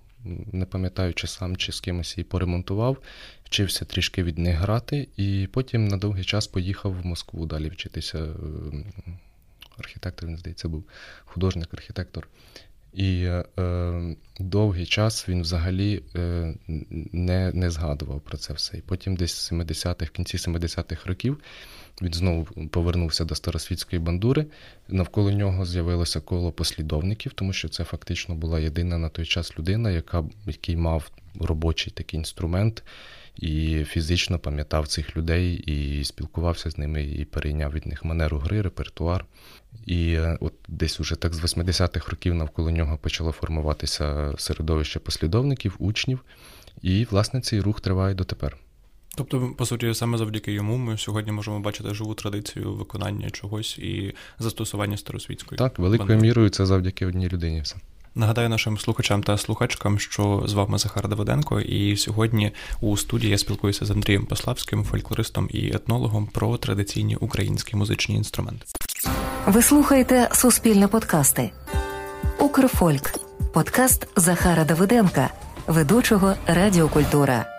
не 0.52 0.66
пам'ятаю, 0.66 1.14
чи 1.14 1.28
сам, 1.28 1.58
чи 1.58 1.72
з 1.72 1.80
кимось 1.80 2.18
її 2.18 2.24
поремонтував, 2.24 2.98
вчився 3.44 3.86
трішки 3.86 4.24
від 4.24 4.38
них 4.38 4.58
грати, 4.58 5.08
і 5.18 5.48
потім 5.52 5.88
на 5.88 5.98
довгий 5.98 6.24
час 6.24 6.48
поїхав 6.48 7.02
в 7.02 7.06
Москву 7.06 7.46
далі 7.46 7.70
вчитися. 7.70 8.20
Е, 8.20 8.34
архітектор, 9.78 10.30
він 10.30 10.38
здається, 10.38 10.70
був 10.70 10.84
художник-архітектор. 11.26 12.28
І 12.94 13.24
е, 13.24 14.16
довгий 14.40 14.86
час 14.86 15.30
він 15.30 15.42
взагалі 15.42 16.04
е, 16.16 16.54
не 17.14 17.52
не 17.54 17.70
згадував 17.70 18.22
про 18.22 18.38
це 18.38 18.54
все. 18.54 18.78
І 18.78 18.82
потім 18.82 19.16
десь 19.16 19.52
70-х, 19.52 20.06
в 20.06 20.10
кінці 20.10 20.38
70-х 20.38 21.06
років 21.06 21.40
він 22.02 22.14
знову 22.14 22.46
повернувся 22.72 23.26
до 23.26 23.36
старосвітської 23.36 24.00
бандури. 24.00 24.46
Навколо 24.88 25.32
нього 25.32 25.66
з'явилося 25.66 26.20
коло 26.20 26.52
послідовників, 26.52 27.34
тому 27.34 27.54
що 27.54 27.70
це 27.70 27.84
фактично 27.84 28.36
була 28.36 28.60
єдина 28.60 28.98
на 28.98 29.10
той 29.10 29.26
час 29.26 29.60
людина, 29.60 29.92
яка, 29.92 30.24
який 30.46 30.76
мав 30.76 31.12
робочий 31.40 31.94
такий 31.96 32.18
інструмент. 32.18 32.84
І 33.42 33.84
фізично 33.84 34.40
пам'ятав 34.40 34.88
цих 34.88 35.18
людей, 35.18 35.54
і 35.56 36.04
спілкувався 36.04 36.70
з 36.70 36.78
ними, 36.78 37.04
і 37.04 37.26
перейняв 37.26 37.72
від 37.72 37.88
них 37.88 38.06
манеру 38.06 38.38
гри, 38.38 38.62
репертуар. 38.62 39.26
І 39.86 40.12
е, 40.14 40.38
от 40.42 40.54
десь 40.68 41.00
уже 41.00 41.16
так 41.16 41.34
з 41.34 41.44
80-х 41.44 42.12
років 42.12 42.36
навколо 42.36 42.72
нього 42.72 42.98
почало 42.98 43.32
формуватися 43.32 44.34
середовище 44.38 45.00
послідовників, 45.00 45.76
учнів, 45.80 46.20
і, 46.82 47.08
власне, 47.12 47.42
цей 47.42 47.62
рух 47.62 47.82
триває 47.82 48.16
дотепер. 48.16 48.58
Тобто, 49.16 49.54
по 49.58 49.66
суті, 49.66 49.94
саме 49.94 50.18
завдяки 50.18 50.52
йому 50.52 50.78
ми 50.78 50.98
сьогодні 50.98 51.32
можемо 51.32 51.60
бачити 51.60 51.94
живу 51.94 52.14
традицію 52.14 52.74
виконання 52.74 53.30
чогось 53.30 53.78
і 53.78 54.14
застосування 54.40 54.98
старосвітської. 54.98 55.58
Так, 55.58 55.80
великою 55.80 56.20
мірою 56.20 56.50
це 56.50 56.66
завдяки 56.66 57.06
одній 57.06 57.30
людині. 57.30 57.62
все. 57.62 57.76
Нагадаю 58.16 58.50
нашим 58.50 58.78
слухачам 58.78 59.24
та 59.24 59.38
слухачкам, 59.38 60.00
що 60.00 60.44
з 60.46 60.54
вами 60.54 60.78
Захар 60.78 61.08
Давиденко, 61.08 61.60
і 61.60 61.98
сьогодні 61.98 62.52
у 62.82 62.98
студії 62.98 63.32
я 63.32 63.38
спілкуюся 63.38 63.86
з 63.86 63.92
Андрієм 63.92 64.26
Пославським, 64.26 64.84
фольклористом 64.84 65.48
і 65.52 65.68
етнологом 65.68 66.28
про 66.28 66.58
традиційні 66.58 67.16
українські 67.16 67.76
музичні 67.76 68.16
інструменти. 68.16 68.66
Ви 69.48 69.62
слухаєте 69.62 70.30
суспільне 70.34 70.88
подкасти. 70.88 71.52
Укрфольк. 72.40 73.14
Подкаст 73.54 74.08
Захара 74.16 74.64
Давиденка, 74.66 75.30
ведучого 75.68 76.34
Радіокультура. 76.48 77.59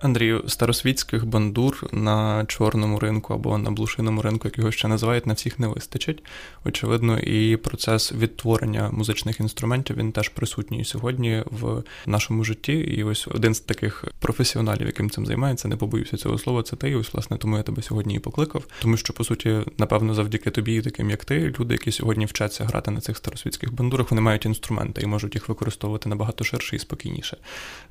Андрію, 0.00 0.44
старосвітських 0.46 1.26
бандур 1.26 1.88
на 1.92 2.44
чорному 2.46 2.98
ринку 2.98 3.34
або 3.34 3.58
на 3.58 3.70
блушиному 3.70 4.22
ринку, 4.22 4.48
як 4.48 4.58
його 4.58 4.72
ще 4.72 4.88
називають, 4.88 5.26
на 5.26 5.34
всіх 5.34 5.58
не 5.58 5.66
вистачить. 5.66 6.24
Очевидно, 6.64 7.18
і 7.18 7.56
процес 7.56 8.12
відтворення 8.12 8.90
музичних 8.92 9.40
інструментів 9.40 9.96
він 9.96 10.12
теж 10.12 10.28
присутній 10.28 10.84
сьогодні 10.84 11.42
в 11.50 11.82
нашому 12.06 12.44
житті. 12.44 12.72
І 12.72 13.04
ось 13.04 13.28
один 13.28 13.54
з 13.54 13.60
таких 13.60 14.04
професіоналів, 14.18 14.86
яким 14.86 15.10
цим 15.10 15.26
займається, 15.26 15.68
не 15.68 15.76
побоюся 15.76 16.16
цього 16.16 16.38
слова. 16.38 16.62
Це 16.62 16.76
ти. 16.76 16.90
І 16.90 16.94
ось 16.94 17.14
власне 17.14 17.36
тому 17.36 17.56
я 17.56 17.62
тебе 17.62 17.82
сьогодні 17.82 18.14
і 18.14 18.18
покликав. 18.18 18.64
Тому 18.82 18.96
що, 18.96 19.12
по 19.12 19.24
суті, 19.24 19.58
напевно, 19.78 20.14
завдяки 20.14 20.50
тобі, 20.50 20.82
таким 20.82 21.10
як 21.10 21.24
ти, 21.24 21.54
люди, 21.60 21.74
які 21.74 21.92
сьогодні 21.92 22.26
вчаться 22.26 22.64
грати 22.64 22.90
на 22.90 23.00
цих 23.00 23.16
старосвітських 23.16 23.74
бандурах, 23.74 24.10
вони 24.10 24.20
мають 24.20 24.46
інструменти 24.46 25.02
і 25.02 25.06
можуть 25.06 25.34
їх 25.34 25.48
використовувати 25.48 26.08
набагато 26.08 26.44
ширше 26.44 26.76
і 26.76 26.78
спокійніше. 26.78 27.36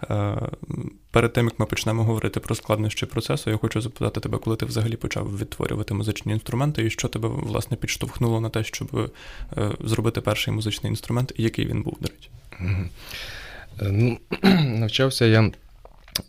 Е, 0.09 0.49
перед 1.11 1.33
тим 1.33 1.45
як 1.45 1.59
ми 1.59 1.65
почнемо 1.65 1.96
почнемо 1.97 2.13
говорити 2.13 2.39
про 2.39 2.55
складнощі 2.55 3.05
процесу, 3.05 3.49
я 3.49 3.57
хочу 3.57 3.81
запитати 3.81 4.19
тебе, 4.19 4.37
коли 4.37 4.55
ти 4.55 4.65
взагалі 4.65 4.95
почав 4.95 5.37
відтворювати 5.37 5.93
музичні 5.93 6.33
інструменти, 6.33 6.85
і 6.85 6.89
що 6.89 7.07
тебе 7.07 7.29
власне 7.29 7.77
підштовхнуло 7.77 8.41
на 8.41 8.49
те, 8.49 8.63
щоб 8.63 9.11
е, 9.57 9.71
зробити 9.79 10.21
перший 10.21 10.53
музичний 10.53 10.89
інструмент, 10.89 11.33
і 11.35 11.43
який 11.43 11.65
він 11.65 11.83
був, 11.83 11.97
до 12.01 12.07
речі? 12.07 12.29
Е, 13.81 13.91
ну, 13.91 14.17
Навчався 14.79 15.25
я 15.25 15.51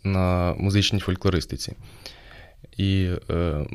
на 0.03 0.53
музичній 0.57 0.99
фольклористиці. 0.99 1.73
І 2.77 3.09
е, 3.29 3.65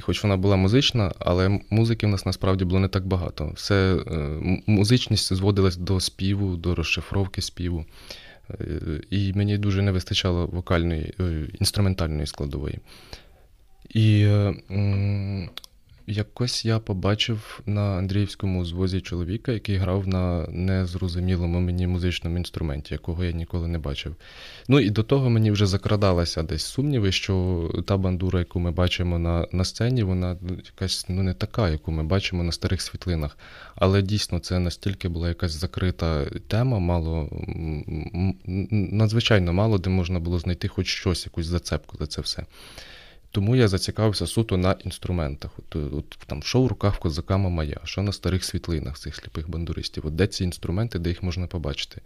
хоч 0.00 0.22
вона 0.22 0.36
була 0.36 0.56
музична, 0.56 1.12
але 1.18 1.60
музики 1.70 2.06
в 2.06 2.10
нас 2.10 2.26
насправді 2.26 2.64
було 2.64 2.80
не 2.80 2.88
так 2.88 3.06
багато. 3.06 3.52
Все, 3.54 3.96
е, 3.96 4.62
Музичність 4.66 5.32
зводилась 5.32 5.76
до 5.76 6.00
співу, 6.00 6.56
до 6.56 6.74
розшифровки 6.74 7.42
співу. 7.42 7.84
І 9.10 9.32
мені 9.34 9.58
дуже 9.58 9.82
не 9.82 9.92
вистачало 9.92 10.46
вокальної, 10.46 11.14
е, 11.20 11.46
інструментальної 11.60 12.26
складової. 12.26 12.78
І 13.88 14.28
Якось 16.06 16.64
я 16.64 16.78
побачив 16.78 17.60
на 17.66 17.80
Андріївському 17.80 18.64
звозі 18.64 19.00
чоловіка, 19.00 19.52
який 19.52 19.76
грав 19.76 20.08
на 20.08 20.46
незрозумілому 20.48 21.60
мені 21.60 21.86
музичному 21.86 22.36
інструменті, 22.36 22.94
якого 22.94 23.24
я 23.24 23.32
ніколи 23.32 23.68
не 23.68 23.78
бачив. 23.78 24.16
Ну 24.68 24.80
і 24.80 24.90
до 24.90 25.02
того 25.02 25.30
мені 25.30 25.50
вже 25.50 25.66
закрадалися 25.66 26.42
десь 26.42 26.64
сумніви, 26.64 27.12
що 27.12 27.70
та 27.86 27.96
бандура, 27.96 28.38
яку 28.38 28.60
ми 28.60 28.70
бачимо 28.70 29.18
на 29.18 29.46
на 29.52 29.64
сцені, 29.64 30.02
вона 30.02 30.36
якась 30.64 31.06
ну, 31.08 31.22
не 31.22 31.34
така, 31.34 31.70
яку 31.70 31.92
ми 31.92 32.02
бачимо 32.02 32.42
на 32.42 32.52
старих 32.52 32.82
світлинах. 32.82 33.38
Але 33.74 34.02
дійсно 34.02 34.38
це 34.38 34.58
настільки 34.58 35.08
була 35.08 35.28
якась 35.28 35.52
закрита 35.52 36.24
тема, 36.48 36.78
мало 36.78 37.28
надзвичайно 38.70 39.52
мало, 39.52 39.78
де 39.78 39.90
можна 39.90 40.20
було 40.20 40.38
знайти 40.38 40.68
хоч 40.68 40.86
щось, 40.86 41.26
якусь 41.26 41.46
зацепку 41.46 41.96
за 41.96 42.06
це 42.06 42.20
все. 42.20 42.42
Тому 43.34 43.56
я 43.56 43.68
зацікавився 43.68 44.26
суто 44.26 44.56
на 44.56 44.76
інструментах. 44.84 45.50
От, 45.58 45.76
от 45.76 46.18
там 46.26 46.42
що 46.42 46.62
в 46.62 46.66
руках 46.66 46.98
козака 46.98 47.36
Мамая, 47.36 47.80
що 47.84 48.02
на 48.02 48.12
старих 48.12 48.44
світлинах 48.44 48.98
цих 48.98 49.16
сліпих 49.16 49.50
бандуристів. 49.50 50.06
От 50.06 50.14
Де 50.14 50.26
ці 50.26 50.44
інструменти, 50.44 50.98
де 50.98 51.08
їх 51.08 51.22
можна 51.22 51.46
побачити? 51.46 52.00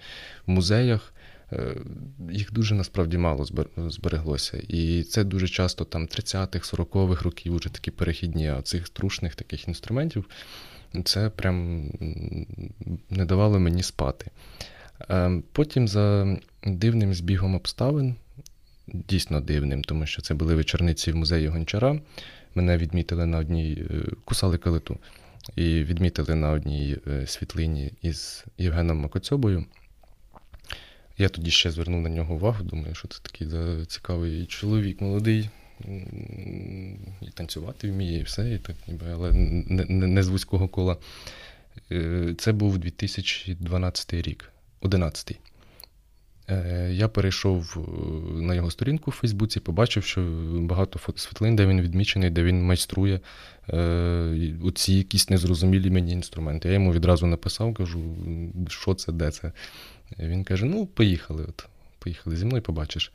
В 0.47 0.51
музеях 0.51 1.13
е, 1.53 1.77
їх 2.31 2.53
дуже 2.53 2.75
насправді 2.75 3.19
мало 3.19 3.47
збереглося. 3.77 4.63
І 4.69 5.03
це 5.03 5.25
дуже 5.25 5.49
часто 5.49 5.85
там 5.85 6.07
30-х, 6.07 6.75
40-х 6.75 7.23
років 7.23 7.57
вже 7.57 7.69
такі 7.69 7.91
перехідні, 7.91 8.49
а 8.49 8.63
цих 8.63 8.89
трушних 8.89 9.35
таких 9.35 9.69
інструментів 9.69 10.25
це 11.05 11.31
прям 11.31 11.91
не 13.11 13.25
давало 13.25 13.59
мені 13.59 13.83
спати. 13.83 14.31
Е, 15.11 15.43
потім 15.53 15.89
за 15.89 16.37
дивним 16.65 17.15
збігом 17.15 17.55
обставин 17.55 18.17
дійсно 18.93 19.41
дивним, 19.41 19.85
тому 19.85 20.07
що 20.07 20.23
це 20.23 20.35
були 20.35 20.55
вечорниці 20.55 21.13
в 21.13 21.17
музеї 21.17 21.49
Гончара. 21.49 22.01
Мене 22.55 22.79
відмітили 22.79 23.27
на 23.27 23.39
одній, 23.39 23.85
е, 23.91 24.03
кусали 24.25 24.59
калиту, 24.59 24.99
і 25.57 25.63
відмітили 25.63 26.35
на 26.35 26.51
одній 26.51 26.97
е, 27.07 27.27
світлині 27.27 27.93
із 28.03 28.45
Євгеном 28.59 28.99
Макоцьобою. 28.99 29.65
Я 31.19 31.29
тоді 31.29 31.51
ще 31.51 31.71
звернув 31.71 32.01
на 32.01 32.09
нього 32.09 32.35
увагу, 32.35 32.65
думаю, 32.65 32.95
що 32.95 33.09
це 33.09 33.21
такий 33.23 33.49
цікавий 33.87 34.47
чоловік 34.47 35.01
молодий. 35.01 35.49
І 37.21 37.31
танцювати 37.35 37.91
вміє, 37.91 38.19
і 38.19 38.23
все, 38.23 38.55
і 38.55 38.59
так, 38.59 38.77
ніби, 38.89 39.07
але 39.13 39.33
не, 39.33 39.85
не, 39.85 40.07
не 40.07 40.23
з 40.23 40.29
вузького 40.29 40.69
кола. 40.69 40.97
Е, 41.93 42.35
це 42.39 42.53
був 42.53 42.79
2012 42.79 44.15
рік, 44.15 44.53
11-й. 44.83 45.37
Е, 46.51 46.89
я 46.93 47.09
перейшов 47.09 47.75
е, 47.77 47.81
на 48.43 48.55
його 48.55 48.71
сторінку 48.71 49.11
в 49.11 49.15
Фейсбуці, 49.15 49.61
побачив, 49.61 50.05
що 50.05 50.21
багато 50.53 50.99
фотосвітлин, 50.99 51.57
де 51.57 51.67
він 51.67 51.81
відмічений, 51.81 52.31
де 52.31 52.43
він 52.43 52.63
майструє 52.63 53.21
е, 53.69 54.55
оці 54.65 54.93
якісь 54.93 55.31
незрозумілі 55.31 55.91
мені 55.91 56.13
інструменти. 56.13 56.69
Я 56.69 56.75
йому 56.75 56.93
відразу 56.93 57.27
написав, 57.27 57.75
кажу, 57.75 58.17
що 58.69 58.95
це, 58.95 59.13
де 59.13 59.31
це. 59.31 59.53
Він 60.19 60.45
каже: 60.45 60.67
ну, 60.67 60.87
поїхали. 60.87 61.45
от. 61.49 61.67
Поїхали 61.99 62.37
зі 62.37 62.45
мною, 62.45 62.63
побачиш. 62.63 63.13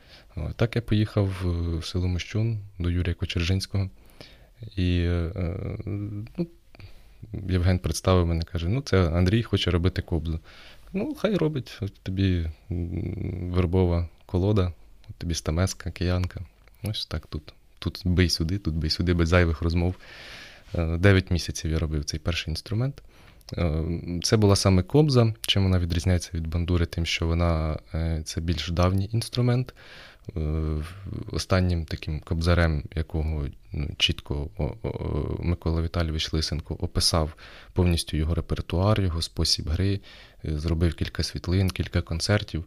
Так 0.55 0.75
я 0.75 0.81
поїхав 0.81 1.29
в 1.79 1.85
село 1.85 2.07
Мощун 2.07 2.59
до 2.79 2.89
Юрія 2.89 3.13
Кочержинського. 3.13 3.89
І 4.75 5.07
ну, 6.37 6.47
Євген 7.49 7.79
представив 7.79 8.27
мене, 8.27 8.43
каже: 8.43 8.69
ну, 8.69 8.81
це 8.81 9.09
Андрій 9.09 9.43
хоче 9.43 9.71
робити 9.71 10.01
кобзу. 10.01 10.39
Ну, 10.93 11.15
хай 11.15 11.35
робить. 11.35 11.77
От 11.81 11.93
тобі 12.03 12.49
вербова 13.41 14.09
колода, 14.25 14.73
от 15.09 15.15
тобі 15.15 15.33
стамеска, 15.33 15.91
киянка. 15.91 16.41
Ось 16.83 17.05
так 17.05 17.27
тут. 17.27 17.53
Тут 17.79 18.01
бий 18.05 18.29
сюди, 18.29 18.57
тут 18.57 18.75
бий 18.75 18.89
сюди, 18.89 19.13
без 19.13 19.29
зайвих 19.29 19.61
розмов. 19.61 19.95
Е, 20.75 20.97
дев'ять 20.97 21.31
місяців 21.31 21.71
я 21.71 21.79
робив 21.79 22.05
цей 22.05 22.19
перший 22.19 22.51
інструмент. 22.51 23.03
Е, 23.57 23.83
це 24.23 24.37
була 24.37 24.55
саме 24.55 24.83
кобза. 24.83 25.33
Чим 25.41 25.63
вона 25.63 25.79
відрізняється 25.79 26.31
від 26.33 26.47
бандури, 26.47 26.85
тим, 26.85 27.05
що 27.05 27.27
вона 27.27 27.79
е, 27.93 28.21
це 28.25 28.41
більш 28.41 28.69
давній 28.69 29.09
інструмент. 29.11 29.73
Останнім 31.31 31.85
таким 31.85 32.19
кобзарем, 32.19 32.83
якого 32.95 33.47
ну, 33.71 33.89
чітко 33.97 34.49
Микола 35.39 35.81
Віталійович 35.81 36.33
Лисенко 36.33 36.73
описав 36.73 37.33
повністю 37.73 38.17
його 38.17 38.35
репертуар, 38.35 39.01
його 39.01 39.21
спосіб 39.21 39.69
гри, 39.69 39.99
зробив 40.43 40.93
кілька 40.93 41.23
світлин, 41.23 41.69
кілька 41.69 42.01
концертів. 42.01 42.65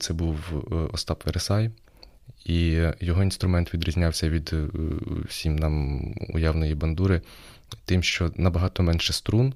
Це 0.00 0.14
був 0.14 0.38
е, 0.52 0.74
Остап 0.92 1.26
Вересай, 1.26 1.70
І 2.44 2.88
його 3.00 3.22
інструмент 3.22 3.74
відрізнявся 3.74 4.30
від 4.30 4.50
е, 4.52 4.66
всім 5.28 5.56
нам 5.56 6.00
уявної 6.28 6.74
бандури, 6.74 7.20
тим, 7.84 8.02
що 8.02 8.32
набагато 8.36 8.82
менше 8.82 9.12
струн, 9.12 9.54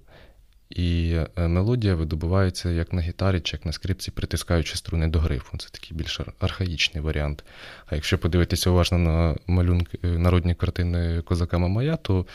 і 0.71 1.17
е, 1.37 1.49
мелодія 1.49 1.95
видобувається 1.95 2.71
як 2.71 2.93
на 2.93 3.03
гітарі, 3.03 3.41
чи 3.41 3.57
як 3.57 3.67
на 3.67 3.73
скрипці, 3.73 4.11
притискаючи 4.11 4.77
струни 4.77 5.09
до 5.09 5.19
грифу. 5.19 5.59
Це 5.59 5.69
такий 5.69 5.97
більш 5.97 6.21
архаїчний 6.41 7.05
варіант. 7.05 7.45
А 7.87 7.95
якщо 7.95 8.19
подивитися 8.19 8.71
уважно 8.71 8.99
на 8.99 9.37
малюнки 9.47 9.99
е, 10.05 10.07
народні 10.07 10.55
картини 10.55 11.23
козака 11.23 11.59
Мамая, 11.59 11.97
то 11.97 12.27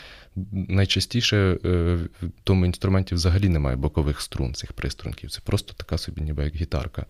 найчастіше 0.52 1.58
в 1.62 2.08
тому 2.44 2.66
інструменті 2.66 3.14
взагалі 3.14 3.48
немає 3.48 3.76
бокових 3.76 4.20
струн 4.20 4.54
цих 4.54 4.72
приструнків. 4.72 5.30
Це 5.30 5.40
просто 5.44 5.74
така 5.76 5.98
собі, 5.98 6.20
ніби 6.20 6.44
як 6.44 6.54
гітарка 6.54 7.06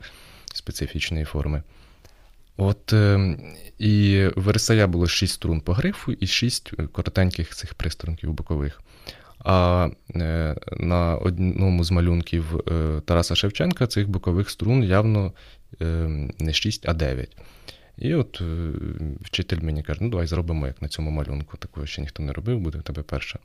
специфічної 0.54 1.24
форми. 1.24 1.62
От 2.56 2.92
е, 2.92 3.36
і 3.78 4.24
в 4.36 4.42
Вересая 4.42 4.86
було 4.86 5.06
6 5.06 5.34
струн 5.34 5.60
по 5.60 5.72
грифу 5.72 6.12
і 6.12 6.26
6 6.26 6.72
коротеньких 6.92 7.54
цих 7.54 7.74
приструнків 7.74 8.32
бокових. 8.32 8.80
А 9.44 9.88
е, 10.16 10.56
на 10.76 11.16
одному 11.16 11.84
з 11.84 11.90
малюнків 11.90 12.44
е, 12.56 13.00
Тараса 13.04 13.34
Шевченка 13.34 13.86
цих 13.86 14.08
бокових 14.08 14.50
струн 14.50 14.84
явно 14.84 15.32
не 16.38 16.52
6, 16.52 16.88
а 16.88 16.94
9. 16.94 17.36
І 17.98 18.14
от 18.14 18.42
вчитель 19.20 19.58
мені 19.62 19.82
каже: 19.82 19.98
ну 20.02 20.08
давай 20.08 20.26
зробимо 20.26 20.66
як 20.66 20.82
на 20.82 20.88
цьому 20.88 21.10
малюнку. 21.10 21.56
Такого 21.56 21.86
ще 21.86 22.00
ніхто 22.00 22.22
не 22.22 22.32
робив, 22.32 22.58
буде 22.58 22.78
в 22.78 22.82
тебе 22.82 23.02
перше. 23.02 23.38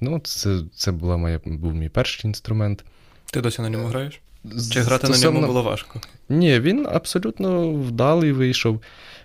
Ну, 0.00 0.20
це 0.24 0.60
це 0.74 0.92
була 0.92 1.16
моя, 1.16 1.40
був 1.44 1.74
мій 1.74 1.88
перший 1.88 2.28
інструмент. 2.28 2.84
Ти 3.30 3.40
досі 3.40 3.62
на 3.62 3.70
ньому 3.70 3.86
граєш? 3.86 4.20
Чи 4.70 4.80
грати 4.80 5.06
Стосовно... 5.06 5.30
на 5.30 5.34
ньому 5.34 5.46
було 5.46 5.62
важко? 5.62 6.00
Ні, 6.28 6.60
він 6.60 6.86
абсолютно 6.86 7.72
вдалий 7.72 8.32
вийшов. 8.32 8.80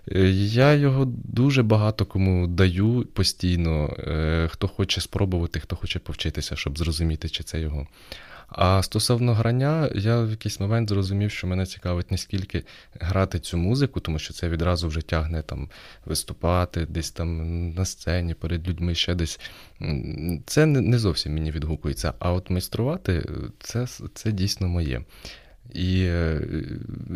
Е, 0.07 0.29
я 0.29 0.73
його 0.73 1.05
дуже 1.23 1.63
багато 1.63 2.05
кому 2.05 2.47
даю 2.47 3.07
постійно. 3.13 3.97
Е, 3.99 4.47
хто 4.51 4.67
хоче 4.67 5.01
спробувати, 5.01 5.59
хто 5.59 5.75
хоче 5.75 5.99
повчитися, 5.99 6.55
щоб 6.55 6.77
зрозуміти, 6.77 7.29
чи 7.29 7.43
це 7.43 7.59
його. 7.59 7.87
А 8.51 8.83
стосовно 8.83 9.33
грання, 9.33 9.89
я 9.95 10.21
в 10.21 10.29
якийсь 10.29 10.59
момент 10.59 10.89
зрозумів, 10.89 11.31
що 11.31 11.47
мене 11.47 11.65
цікавить 11.65 12.11
не 12.11 12.17
скільки 12.17 12.63
грати 12.99 13.39
цю 13.39 13.57
музику, 13.57 13.99
тому 13.99 14.19
що 14.19 14.33
це 14.33 14.49
відразу 14.49 14.87
вже 14.87 15.01
тягне 15.01 15.41
там 15.41 15.69
виступати, 16.05 16.85
десь 16.85 17.11
там 17.11 17.69
на 17.73 17.85
сцені 17.85 18.33
перед 18.33 18.67
людьми 18.67 18.95
ще 18.95 19.15
десь. 19.15 19.39
Це 20.45 20.65
не 20.65 20.99
зовсім 20.99 21.33
мені 21.33 21.51
відгукується. 21.51 22.13
А 22.19 22.31
от 22.31 22.49
майструвати 22.49 23.25
це, 23.59 23.87
це 24.13 24.31
дійсно 24.31 24.67
моє. 24.67 25.01
І 25.73 26.03
е, 26.03 26.41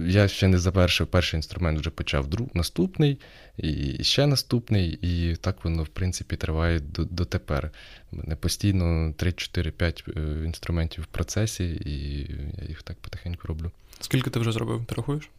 я 0.07 0.27
ще 0.27 0.47
не 0.47 0.57
завершив 0.57 1.07
перший 1.07 1.37
інструмент, 1.37 1.79
вже 1.79 1.89
почав 1.89 2.27
друг, 2.27 2.47
наступний, 2.53 3.19
і 3.57 4.03
ще 4.03 4.27
наступний, 4.27 4.99
і 5.01 5.35
так 5.35 5.63
воно, 5.63 5.83
в 5.83 5.87
принципі, 5.87 6.35
триває 6.35 6.79
дотепер. 6.97 7.71
У 8.11 8.15
мене 8.15 8.35
постійно 8.35 8.85
3-4-5 9.09 10.19
е, 10.19 10.45
інструментів 10.45 11.03
в 11.03 11.07
процесі, 11.07 11.63
і 11.63 12.19
я 12.61 12.67
їх 12.67 12.83
так 12.83 12.97
потихеньку 12.97 13.47
роблю. 13.47 13.71
Скільки 13.99 14.29
ти 14.29 14.39
вже 14.39 14.51
зробив? 14.51 14.85
Ти 14.85 14.95
рахуєш? 14.95 15.29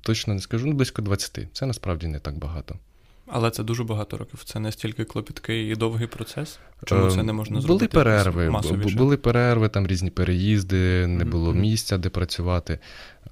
Точно 0.00 0.34
не 0.34 0.40
скажу, 0.40 0.66
ну 0.66 0.72
близько 0.72 1.02
20. 1.02 1.46
Це 1.52 1.66
насправді 1.66 2.06
не 2.06 2.18
так 2.18 2.38
багато. 2.38 2.78
Але 3.26 3.50
це 3.50 3.62
дуже 3.62 3.84
багато 3.84 4.16
років. 4.16 4.42
Це 4.44 4.58
настільки 4.60 5.04
клопіткий 5.04 5.72
і 5.72 5.74
довгий 5.74 6.06
процес. 6.06 6.58
Чому 6.84 7.10
це 7.10 7.22
не 7.22 7.32
можна 7.32 7.60
зробити? 7.60 7.86
Були 7.86 8.04
перерви, 8.04 8.50
масовіше? 8.50 8.96
були 8.96 9.16
перерви, 9.16 9.68
там 9.68 9.86
різні 9.86 10.10
переїзди, 10.10 11.06
не 11.06 11.24
було 11.24 11.50
mm-hmm. 11.50 11.60
місця, 11.60 11.98
де 11.98 12.08
працювати. 12.08 12.78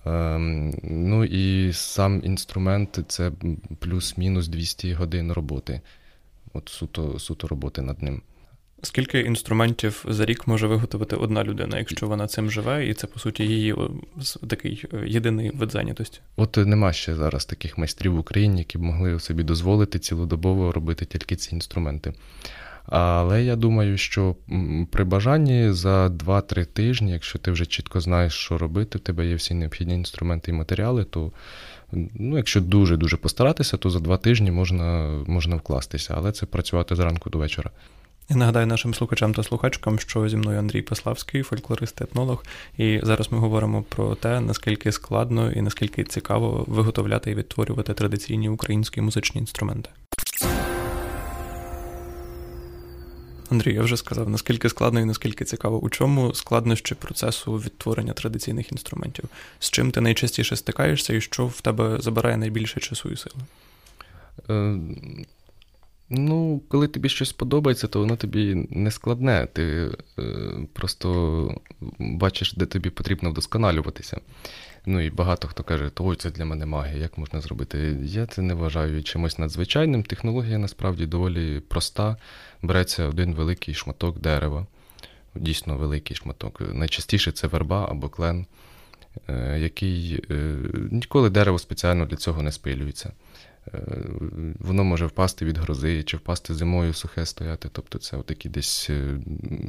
Ем, 0.04 0.74
ну 0.82 1.24
і 1.24 1.72
сам 1.72 2.20
інструмент 2.24 2.98
це 3.08 3.32
плюс-мінус 3.78 4.48
200 4.48 4.92
годин 4.92 5.32
роботи. 5.32 5.80
От 6.52 6.68
суто, 6.68 7.18
суто 7.18 7.48
роботи 7.48 7.82
над 7.82 8.02
ним. 8.02 8.22
Скільки 8.84 9.20
інструментів 9.20 10.04
за 10.08 10.24
рік 10.24 10.46
може 10.46 10.66
виготовити 10.66 11.16
одна 11.16 11.44
людина, 11.44 11.78
якщо 11.78 12.06
вона 12.06 12.26
цим 12.26 12.50
живе, 12.50 12.86
і 12.86 12.94
це 12.94 13.06
по 13.06 13.20
суті 13.20 13.44
її 13.44 13.74
такий 14.48 14.84
е, 14.92 15.04
єдиний 15.06 15.50
вид 15.50 15.72
зайнятості? 15.72 16.20
От 16.36 16.56
нема 16.56 16.92
ще 16.92 17.14
зараз 17.14 17.44
таких 17.44 17.78
майстрів 17.78 18.14
в 18.14 18.18
Україні, 18.18 18.58
які 18.58 18.78
б 18.78 18.82
могли 18.82 19.20
собі 19.20 19.42
дозволити 19.42 19.98
цілодобово 19.98 20.72
робити 20.72 21.04
тільки 21.04 21.36
ці 21.36 21.54
інструменти. 21.54 22.12
Але 22.86 23.44
я 23.44 23.56
думаю, 23.56 23.98
що 23.98 24.36
при 24.90 25.04
бажанні 25.04 25.72
за 25.72 26.06
2-3 26.06 26.66
тижні, 26.66 27.12
якщо 27.12 27.38
ти 27.38 27.50
вже 27.50 27.66
чітко 27.66 28.00
знаєш, 28.00 28.32
що 28.32 28.58
робити, 28.58 28.98
в 28.98 29.00
тебе 29.00 29.26
є 29.26 29.34
всі 29.34 29.54
необхідні 29.54 29.94
інструменти 29.94 30.50
і 30.50 30.54
матеріали, 30.54 31.04
то 31.04 31.32
ну, 31.92 32.36
якщо 32.36 32.60
дуже-дуже 32.60 33.16
постаратися, 33.16 33.76
то 33.76 33.90
за 33.90 34.00
2 34.00 34.16
тижні 34.16 34.50
можна, 34.50 35.08
можна 35.26 35.56
вкластися, 35.56 36.14
але 36.16 36.32
це 36.32 36.46
працювати 36.46 36.96
зранку 36.96 37.30
до 37.30 37.38
вечора. 37.38 37.70
Я 38.28 38.36
нагадаю 38.36 38.66
нашим 38.66 38.94
слухачам 38.94 39.34
та 39.34 39.42
слухачкам, 39.42 39.98
що 39.98 40.28
зі 40.28 40.36
мною 40.36 40.58
Андрій 40.58 40.82
Паславський, 40.82 41.42
фольклорист 41.42 42.02
етнолог, 42.02 42.44
і 42.78 43.00
зараз 43.02 43.32
ми 43.32 43.38
говоримо 43.38 43.82
про 43.82 44.14
те, 44.14 44.40
наскільки 44.40 44.92
складно 44.92 45.52
і 45.52 45.62
наскільки 45.62 46.04
цікаво 46.04 46.64
виготовляти 46.68 47.30
і 47.30 47.34
відтворювати 47.34 47.94
традиційні 47.94 48.48
українські 48.48 49.00
музичні 49.00 49.40
інструменти. 49.40 49.90
Андрій, 53.50 53.74
я 53.74 53.82
вже 53.82 53.96
сказав, 53.96 54.28
наскільки 54.28 54.68
складно 54.68 55.00
і 55.00 55.04
наскільки 55.04 55.44
цікаво, 55.44 55.78
у 55.78 55.90
чому 55.90 56.34
складнощі 56.34 56.94
процесу 56.94 57.52
відтворення 57.52 58.12
традиційних 58.12 58.72
інструментів? 58.72 59.24
З 59.58 59.70
чим 59.70 59.90
ти 59.90 60.00
найчастіше 60.00 60.56
стикаєшся, 60.56 61.14
і 61.14 61.20
що 61.20 61.46
в 61.46 61.60
тебе 61.60 62.00
забирає 62.00 62.36
найбільше 62.36 62.80
часу 62.80 63.10
і 63.10 63.16
сили? 63.16 63.36
Ну, 66.16 66.62
коли 66.68 66.88
тобі 66.88 67.08
щось 67.08 67.32
подобається, 67.32 67.86
то 67.86 68.00
воно 68.00 68.16
тобі 68.16 68.66
не 68.70 68.90
складне. 68.90 69.48
Ти 69.52 69.90
е, 70.18 70.22
просто 70.72 71.60
бачиш, 71.98 72.52
де 72.52 72.66
тобі 72.66 72.90
потрібно 72.90 73.30
вдосконалюватися. 73.30 74.20
Ну 74.86 75.00
і 75.00 75.10
багато 75.10 75.48
хто 75.48 75.62
каже, 75.62 75.90
ой, 75.98 76.16
це 76.16 76.30
для 76.30 76.44
мене 76.44 76.66
магія, 76.66 77.02
як 77.02 77.18
можна 77.18 77.40
зробити? 77.40 77.96
Я 78.02 78.26
це 78.26 78.42
не 78.42 78.54
вважаю 78.54 79.02
чимось 79.02 79.38
надзвичайним. 79.38 80.02
Технологія 80.02 80.58
насправді 80.58 81.06
доволі 81.06 81.60
проста. 81.60 82.16
Береться 82.62 83.08
один 83.08 83.34
великий 83.34 83.74
шматок 83.74 84.18
дерева, 84.18 84.66
дійсно 85.34 85.76
великий 85.76 86.16
шматок. 86.16 86.62
Найчастіше 86.72 87.32
це 87.32 87.46
верба 87.46 87.86
або 87.90 88.08
клен, 88.08 88.46
е, 89.28 89.58
який 89.60 90.24
е, 90.30 90.56
ніколи 90.90 91.30
дерево 91.30 91.58
спеціально 91.58 92.06
для 92.06 92.16
цього 92.16 92.42
не 92.42 92.52
спилюється. 92.52 93.12
Е, 93.74 93.78
воно 94.58 94.84
може 94.84 95.06
впасти 95.06 95.44
від 95.44 95.58
грози, 95.58 96.02
чи 96.02 96.16
впасти 96.16 96.54
зимою 96.54 96.94
сухе 96.94 97.26
стояти. 97.26 97.68
Тобто 97.72 97.98
це 97.98 98.22
такі 98.22 98.48
десь, 98.48 98.90
е, 98.90 99.18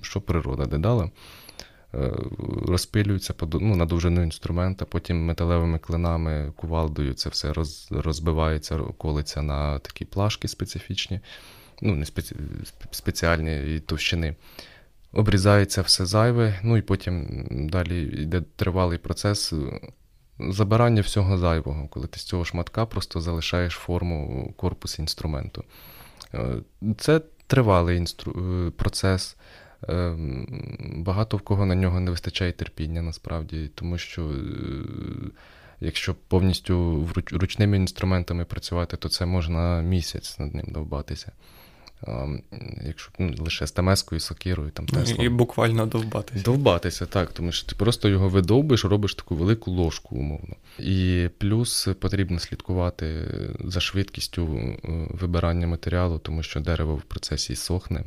що 0.02 0.22
природа 0.22 0.66
де 0.66 0.78
дала. 0.78 1.10
Е, 1.94 2.12
розпилюється 2.68 3.34
ну, 3.54 3.76
на 3.76 3.86
довжину 3.86 4.24
інструмента, 4.24 4.86
потім 4.86 5.26
металевими 5.26 5.80
клинами, 5.80 6.54
кувалдою 6.56 7.14
це 7.14 7.30
все 7.30 7.54
роз, 7.54 7.88
розбивається, 7.92 8.80
колиться 8.98 9.42
на 9.42 9.80
такі 9.80 10.06
плашки 10.06 10.48
специфічні, 10.48 11.20
ну, 11.82 11.96
не 11.96 12.06
спеці... 12.06 12.36
спеціальні 12.92 13.80
товщини. 13.80 14.36
Обрізається 15.14 15.82
все 15.82 16.06
зайве, 16.06 16.60
ну 16.64 16.78
і 16.78 16.82
потім 16.82 17.46
далі 17.52 18.04
йде 18.04 18.42
тривалий 18.56 18.98
процес 18.98 19.54
забирання 20.40 21.02
всього 21.02 21.38
зайвого, 21.38 21.88
коли 21.88 22.08
ти 22.08 22.20
з 22.20 22.24
цього 22.24 22.46
шматка 22.46 22.86
просто 22.86 23.22
залишаєш 23.22 23.74
форму 23.74 24.54
корпус 24.58 25.00
інструменту. 25.00 25.64
Е, 26.34 26.56
це 26.98 27.22
тривалий 27.48 27.98
інстру... 27.98 28.32
Е, 28.68 28.72
процес. 28.72 29.38
Е, 29.90 30.18
багато 30.96 31.38
в 31.38 31.42
кого 31.42 31.66
на 31.66 31.76
нього 31.76 32.00
не 32.00 32.12
вистачає 32.12 32.52
терпіння 32.52 33.02
насправді, 33.02 33.72
тому 33.76 33.98
що 33.98 34.32
якщо 35.80 36.16
повністю 36.28 37.08
ручними 37.32 37.78
інструментами 37.78 38.46
працювати, 38.46 38.98
то 38.98 39.10
це 39.10 39.26
можна 39.26 39.82
місяць 39.82 40.40
над 40.40 40.56
ним 40.56 40.66
довбатися 40.70 41.32
якщо 42.82 43.12
ну, 43.20 43.36
лише 43.40 43.68
стамескою, 43.68 44.20
сокирою, 44.20 44.72
там 44.72 44.86
Теслом. 44.86 45.26
І 45.26 45.30
буквально 45.30 45.86
довбатися. 45.86 46.44
Довбатися, 46.44 47.06
так, 47.06 47.34
тому 47.34 47.52
що 47.52 47.68
ти 47.68 47.76
просто 47.76 48.10
його 48.10 48.30
видовбиш, 48.30 48.86
робиш 48.86 49.16
таку 49.16 49.36
велику 49.36 49.72
ложку, 49.72 50.16
умовно. 50.16 50.56
І 50.80 51.30
плюс 51.38 51.88
потрібно 52.00 52.40
слідкувати 52.40 53.26
за 53.60 53.80
швидкістю 53.80 54.58
е, 54.58 54.78
вибирання 55.10 55.68
матеріалу, 55.68 56.20
тому 56.20 56.44
що 56.44 56.60
дерево 56.60 56.96
в 56.96 57.02
процесі 57.02 57.56
сохне, 57.56 58.04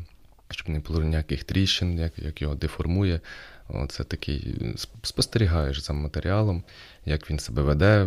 щоб 0.51 0.69
не 0.69 0.79
було 0.79 1.03
ніяких 1.03 1.45
тріщин, 1.45 1.99
як, 1.99 2.19
як 2.19 2.43
його 2.43 2.55
деформує. 2.55 3.21
Це 3.89 4.05
такий 4.05 4.55
спостерігаєш 5.03 5.83
за 5.83 5.93
матеріалом, 5.93 6.63
як 7.05 7.31
він 7.31 7.39
себе 7.39 7.63
веде, 7.63 8.07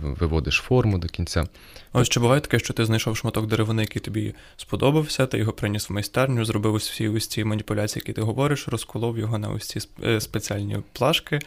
виводиш 0.00 0.56
форму 0.56 0.98
до 0.98 1.08
кінця. 1.08 1.44
Ось 1.92 2.08
чи 2.08 2.20
буває 2.20 2.40
таке, 2.40 2.58
що 2.58 2.74
ти 2.74 2.84
знайшов 2.84 3.16
шматок 3.16 3.46
деревини, 3.46 3.82
який 3.82 4.02
тобі 4.02 4.34
сподобався, 4.56 5.26
ти 5.26 5.38
його 5.38 5.52
приніс 5.52 5.90
в 5.90 5.92
майстерню, 5.92 6.44
зробив 6.44 6.74
ось 6.74 6.90
всі 6.90 7.08
ось 7.08 7.26
ці 7.26 7.44
маніпуляції, 7.44 8.00
які 8.00 8.12
ти 8.12 8.22
говориш, 8.22 8.68
розколов 8.68 9.18
його 9.18 9.38
на 9.38 9.50
ось 9.50 9.68
ці 9.68 9.80
е, 10.04 10.20
спеціальні 10.20 10.78
плашки, 10.92 11.40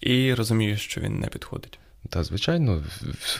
і 0.00 0.34
розумієш, 0.34 0.80
що 0.84 1.00
він 1.00 1.18
не 1.20 1.26
підходить. 1.26 1.78
Та, 2.12 2.24
звичайно, 2.24 2.82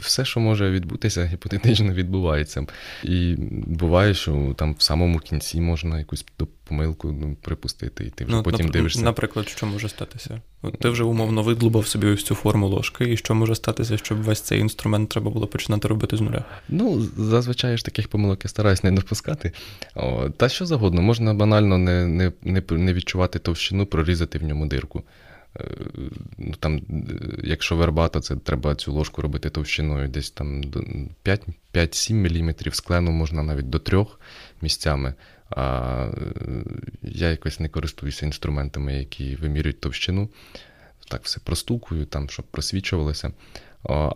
все, 0.01 0.25
що 0.25 0.41
може 0.41 0.71
відбутися, 0.71 1.25
гіпотетично 1.25 1.93
відбувається. 1.93 2.67
І 3.05 3.35
буває, 3.67 4.15
що 4.15 4.55
там 4.59 4.75
в 4.79 4.83
самому 4.83 5.19
кінці 5.19 5.61
можна 5.61 5.99
якусь 5.99 6.25
помилку 6.65 7.13
ну, 7.13 7.37
припустити, 7.43 8.05
і 8.05 8.11
ти 8.11 8.25
вже 8.25 8.37
ну, 8.37 8.43
потім 8.43 8.67
нап- 8.67 8.71
дивишся. 8.71 9.03
Наприклад, 9.03 9.49
що 9.49 9.67
може 9.67 9.89
статися? 9.89 10.41
От 10.63 10.79
Ти 10.79 10.89
вже 10.89 11.05
умовно 11.05 11.43
видлубав 11.43 11.87
собі 11.87 12.07
ось 12.07 12.25
цю 12.25 12.35
форму 12.35 12.69
ложки, 12.69 13.13
і 13.13 13.17
що 13.17 13.35
може 13.35 13.55
статися, 13.55 13.97
щоб 13.97 14.23
весь 14.23 14.41
цей 14.41 14.61
інструмент 14.61 15.09
треба 15.09 15.31
було 15.31 15.47
починати 15.47 15.89
робити 15.89 16.17
з 16.17 16.21
нуля? 16.21 16.45
Ну, 16.69 17.07
зазвичай 17.17 17.77
ж 17.77 17.85
таких 17.85 18.09
помилок 18.09 18.45
я 18.45 18.49
стараюсь 18.49 18.85
не 18.85 18.93
допускати. 18.93 19.53
О, 19.95 20.29
Та 20.29 20.49
що 20.49 20.67
завгодно, 20.67 21.03
можна 21.03 21.35
банально 21.35 21.79
не, 21.79 22.07
не, 22.07 22.33
не, 22.43 22.63
не 22.71 22.93
відчувати 22.93 23.39
товщину, 23.39 23.87
прорізати 23.87 24.39
в 24.39 24.43
ньому 24.43 24.67
дирку. 24.67 25.03
Е, 25.61 25.65
ну, 26.39 26.55
там, 26.61 26.81
Якщо 27.45 27.77
вербата, 27.77 28.21
це 28.21 28.37
треба 28.37 28.75
цю 28.75 28.93
ложку 28.93 29.23
робити 29.23 29.51
товщиною 29.51 30.09
десь 30.09 30.31
там 30.31 30.63
5-7 31.75 32.13
мм, 32.13 32.73
склену 32.73 33.11
можна 33.11 33.43
навіть 33.43 33.71
до 33.71 33.79
3 33.79 34.07
місцями. 34.63 35.15
А 35.51 36.07
е, 36.07 36.65
я 37.03 37.31
якось 37.31 37.61
не 37.61 37.69
користуюся 37.69 38.27
інструментами, 38.27 38.95
які 38.95 39.37
вимірюють 39.37 39.81
товщину. 39.81 40.29
Так 41.09 41.25
все 41.25 41.41
простукую, 41.41 42.07
там, 42.07 42.31
щоб 42.31 42.45
просвічувалося. 42.45 43.33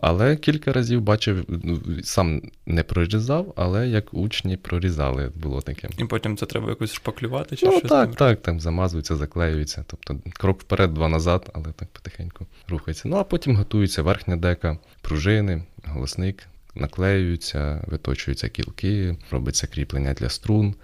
Але 0.01 0.35
кілька 0.35 0.73
разів 0.73 1.01
бачив, 1.01 1.45
ну, 1.47 1.79
сам 2.03 2.41
не 2.65 2.83
прорізав, 2.83 3.53
але 3.55 3.87
як 3.87 4.13
учні 4.13 4.57
прорізали, 4.57 5.31
було 5.35 5.61
таке. 5.61 5.89
І 5.97 6.05
потім 6.05 6.37
це 6.37 6.45
треба 6.45 6.69
якось 6.69 6.93
шпаклювати 6.93 7.55
чи 7.55 7.65
ну, 7.65 7.71
щось? 7.71 7.89
Так, 7.89 8.15
так, 8.15 8.41
там 8.41 8.59
замазуються, 8.59 9.15
заклеюються. 9.15 9.83
Тобто 9.87 10.17
крок 10.33 10.61
вперед, 10.61 10.93
два 10.93 11.09
назад, 11.09 11.49
але 11.53 11.65
так 11.65 11.89
потихеньку 11.89 12.45
рухається. 12.67 13.09
Ну 13.09 13.17
а 13.17 13.23
потім 13.23 13.55
готується 13.55 14.01
верхня 14.01 14.35
дека, 14.35 14.77
пружини, 15.01 15.63
голосник, 15.85 16.43
наклеюються, 16.75 17.83
виточуються 17.87 18.49
кілки, 18.49 19.15
робиться 19.31 19.67
кріплення 19.67 20.13
для 20.13 20.29
струн 20.29 20.75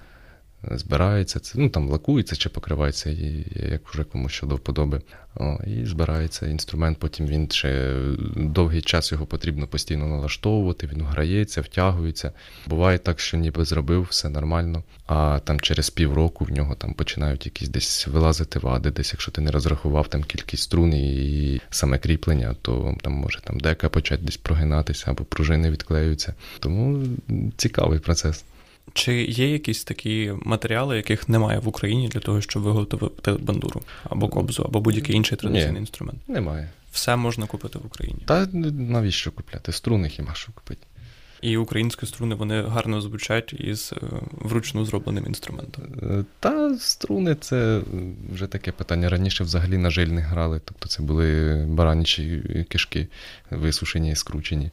збирається, 0.72 1.40
це, 1.40 1.60
ну 1.60 1.70
там 1.70 1.90
лакується 1.90 2.36
чи 2.36 2.50
покривається, 2.50 3.10
і, 3.10 3.46
як 3.72 3.90
вже 3.90 4.04
комусь 4.04 4.32
що 4.32 4.48
до 4.48 4.56
вподоби. 4.56 5.02
О, 5.36 5.58
І 5.68 5.86
збирається 5.86 6.48
інструмент, 6.48 6.98
потім 6.98 7.28
він 7.28 7.52
ще 7.52 8.02
довгий 8.36 8.82
час 8.82 9.12
його 9.12 9.26
потрібно 9.26 9.68
постійно 9.68 10.08
налаштовувати, 10.08 10.88
він 10.88 11.02
грається, 11.02 11.62
втягується. 11.62 12.32
Буває 12.68 12.98
так, 12.98 13.20
що 13.20 13.38
ніби 13.38 13.66
зробив, 13.66 14.08
все 14.10 14.30
нормально, 14.30 14.84
а 15.08 15.40
там 15.44 15.60
через 15.60 15.90
півроку 15.90 16.46
в 16.46 16.52
нього 16.52 16.76
там 16.76 16.94
починають 16.94 17.46
якісь 17.46 17.70
десь 17.70 18.08
вилазити 18.08 18.60
вади, 18.60 18.92
десь, 18.92 19.14
якщо 19.14 19.32
ти 19.32 19.42
не 19.42 19.52
розрахував 19.52 20.08
там 20.08 20.24
кількість 20.24 20.64
струн 20.64 20.94
і 20.94 21.62
саме 21.70 21.98
кріплення, 21.98 22.56
то 22.62 22.96
там 23.02 23.14
може 23.14 23.42
там 23.42 23.60
дека 23.60 23.90
почати 23.90 24.24
десь 24.24 24.38
прогинатися 24.38 25.06
або 25.08 25.24
пружини 25.24 25.72
відклеюються. 25.72 26.34
Тому 26.60 27.04
цікавий 27.58 28.00
процес. 28.00 28.44
Чи 28.94 29.24
є 29.24 29.52
якісь 29.52 29.84
такі 29.84 30.34
матеріали, 30.46 30.98
яких 30.98 31.30
немає 31.30 31.60
в 31.60 31.68
Україні 31.68 32.08
для 32.08 32.20
того, 32.20 32.42
щоб 32.42 32.64
виготовити 32.64 33.32
бандуру 33.32 33.82
або 34.04 34.28
кобзу, 34.28 34.64
або 34.64 34.80
будь-який 34.80 35.16
інший 35.16 35.38
традиційний 35.38 35.74
Ні, 35.74 35.80
інструмент? 35.80 36.30
Немає. 36.30 36.70
Все 36.92 37.16
можна 37.16 37.46
купити 37.46 37.80
в 37.80 37.86
Україні. 37.86 38.20
Та 38.26 38.46
навіщо 38.72 39.32
купляти? 39.32 39.72
Струни 39.72 40.10
хіба 40.10 40.34
що 40.34 40.52
купити? 40.52 40.88
І 41.44 41.58
українські 41.58 42.06
струни 42.06 42.36
вони 42.36 42.62
гарно 42.62 43.02
звучать 43.02 43.54
із 43.54 43.94
е, 43.94 44.06
вручну 44.32 44.86
зробленим 44.86 45.26
інструментом. 45.26 45.84
Е, 46.04 46.26
та 46.40 46.78
струни 46.80 47.36
це 47.36 47.82
вже 48.34 48.48
таке 48.48 48.72
питання. 48.72 49.10
Раніше 49.10 49.44
взагалі 49.44 49.78
на 49.78 49.90
жильних 49.90 50.26
грали, 50.26 50.62
тобто 50.66 50.88
це 50.88 51.04
були 51.04 51.56
баранічі 51.70 52.44
кишки, 52.70 53.08
висушені 53.52 54.12
і 54.12 54.16
скручені 54.16 54.72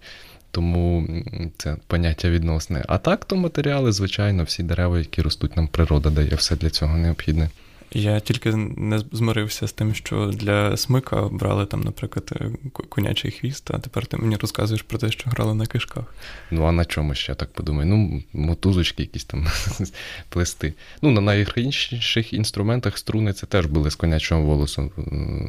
тому 0.50 1.08
це 1.56 1.76
поняття 1.86 2.30
відносне. 2.30 2.84
А 2.88 2.98
так, 2.98 3.24
то 3.24 3.36
матеріали, 3.36 3.92
звичайно, 3.92 4.42
всі 4.44 4.62
дерева, 4.62 4.98
які 4.98 5.22
ростуть, 5.22 5.56
нам 5.56 5.68
природа 5.68 6.10
дає 6.10 6.34
все 6.34 6.56
для 6.56 6.70
цього 6.70 6.96
необхідне. 6.96 7.50
Я 7.92 8.20
тільки 8.20 8.56
не 8.76 8.98
змирився 9.12 9.68
з 9.68 9.72
тим, 9.72 9.94
що 9.94 10.26
для 10.26 10.76
смика 10.76 11.28
брали 11.28 11.66
там, 11.66 11.80
наприклад, 11.80 12.32
е, 12.40 12.50
конячий 12.88 13.30
хвіст, 13.30 13.70
а 13.70 13.78
тепер 13.78 14.06
ти 14.06 14.16
мені 14.16 14.36
розказуєш 14.36 14.82
про 14.82 14.98
те, 14.98 15.10
що 15.10 15.30
грали 15.30 15.54
на 15.54 15.66
кишках. 15.66 16.04
Ну, 16.50 16.64
а 16.64 16.72
на 16.72 16.84
чому 16.84 17.14
ще 17.14 17.32
я 17.32 17.36
так 17.36 17.52
подумаю? 17.52 17.88
Ну, 17.88 18.22
мотузочки 18.32 19.02
якісь 19.02 19.24
там 19.24 19.46
плести. 20.28 20.74
Ну, 21.02 21.10
на 21.10 21.20
найгріших 21.20 22.32
інструментах 22.32 22.98
струни 22.98 23.32
це 23.32 23.46
теж 23.46 23.66
були 23.66 23.90
з 23.90 23.94
конячого 23.94 24.42
волосу 24.42 24.90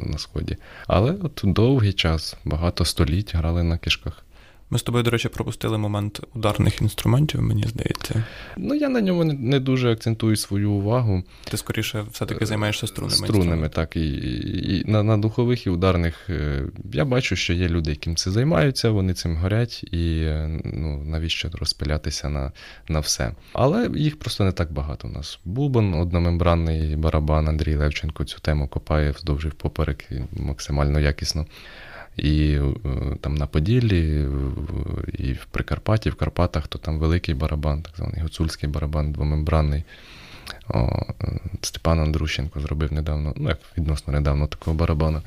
на 0.06 0.18
сході. 0.18 0.58
Але 0.88 1.12
от 1.12 1.42
довгий 1.44 1.94
час, 1.94 2.38
багато 2.46 2.86
століть 2.86 3.36
грали 3.36 3.64
на 3.64 3.78
кишках. 3.78 4.24
Ми 4.74 4.80
з 4.80 4.84
тобою, 4.84 5.04
до 5.04 5.12
речі, 5.12 5.30
пропустили 5.30 5.78
момент 5.78 6.22
ударних 6.36 6.82
інструментів, 6.82 7.42
мені 7.42 7.64
здається. 7.64 8.24
Ну, 8.58 8.76
я 8.76 8.90
на 8.90 9.02
ньому 9.02 9.24
не 9.24 9.60
дуже 9.60 9.92
акцентую 9.92 10.36
свою 10.36 10.72
увагу. 10.72 11.24
Ти 11.44 11.58
скоріше 11.58 12.06
все-таки 12.12 12.46
займаєшся 12.46 12.88
струнами. 12.88 13.28
Струнами, 13.28 13.70
так. 13.70 13.96
І, 13.96 14.16
і 14.78 14.84
на 14.86 15.04
на 15.04 15.18
духових 15.18 15.68
і 15.68 15.70
ударних 15.70 16.30
е, 16.30 16.64
я 16.94 17.06
бачу, 17.06 17.36
що 17.36 17.54
є 17.54 17.70
люди, 17.70 17.90
яким 17.90 18.16
це 18.16 18.32
займаються, 18.32 18.90
вони 18.90 19.14
цим 19.14 19.36
горять, 19.36 19.84
і 19.92 20.22
е, 20.22 20.62
ну, 20.64 21.04
навіщо 21.04 21.50
розпилятися 21.54 22.30
на 22.30 22.52
на 22.88 23.00
все. 23.00 23.32
Але 23.54 23.90
їх 23.96 24.20
просто 24.20 24.44
не 24.44 24.52
так 24.52 24.72
багато 24.72 25.08
у 25.08 25.12
нас. 25.12 25.40
Бубон, 25.46 25.94
одномембранний 25.94 26.96
барабан 26.96 27.48
Андрій 27.48 27.76
Левченко 27.76 28.26
цю 28.26 28.40
тему 28.40 28.68
копає 28.68 29.12
вздовж 29.12 29.46
і 29.46 29.50
поперек 29.50 30.10
максимально 30.32 31.00
якісно 31.00 31.46
і 32.18 32.54
е, 32.54 32.74
там 33.22 33.36
на 33.36 33.48
Поділлі, 33.48 34.28
і 35.14 35.34
в 35.34 35.46
Прикарпатті, 35.52 36.10
в 36.10 36.16
Карпатах, 36.16 36.68
то 36.68 36.78
там 36.78 37.00
великий 37.00 37.36
барабан, 37.36 37.82
так 37.82 37.94
званий 37.98 38.22
гуцульський 38.22 38.70
барабан, 38.70 39.12
двомембранний. 39.12 39.84
О, 40.70 41.06
е, 41.22 41.40
Степан 41.62 42.00
Андрущенко 42.00 42.60
зробив 42.60 42.94
недавно, 42.94 43.34
ну 43.38 43.50
як 43.50 43.60
відносно 43.78 44.14
недавно 44.14 44.48
такого 44.48 44.78
барабана. 44.78 45.22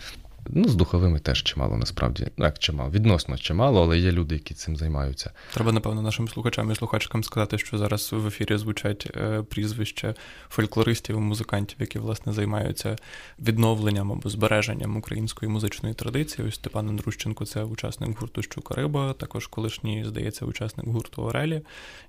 Ну, 0.50 0.68
з 0.68 0.74
духовими 0.74 1.18
теж 1.18 1.42
чимало, 1.42 1.76
насправді. 1.76 2.26
Ну, 2.36 2.44
як 2.44 2.58
чимало, 2.58 2.90
відносно 2.90 3.38
чимало, 3.38 3.82
але 3.82 3.98
є 3.98 4.12
люди, 4.12 4.34
які 4.34 4.54
цим 4.54 4.76
займаються. 4.76 5.30
Треба, 5.54 5.72
напевно, 5.72 6.02
нашим 6.02 6.28
слухачам 6.28 6.70
і 6.70 6.74
слухачкам 6.74 7.24
сказати, 7.24 7.58
що 7.58 7.78
зараз 7.78 8.10
в 8.12 8.26
ефірі 8.26 8.56
звучать 8.56 9.10
е, 9.16 9.42
прізвища 9.42 10.14
фольклористів 10.48 11.16
і 11.16 11.18
музикантів, 11.18 11.76
які, 11.80 11.98
власне, 11.98 12.32
займаються 12.32 12.96
відновленням 13.38 14.12
або 14.12 14.30
збереженням 14.30 14.96
української 14.96 15.50
музичної 15.50 15.94
традиції. 15.94 16.48
Ось 16.48 16.54
Степан 16.54 16.88
Андрущенко 16.88 17.46
це 17.46 17.62
учасник 17.62 18.20
гурту 18.20 18.42
Щука 18.42 18.74
Риба, 18.74 19.12
також 19.12 19.46
колишній, 19.46 20.04
здається, 20.04 20.44
учасник 20.44 20.86
гурту 20.86 21.22
Орелі, 21.22 21.62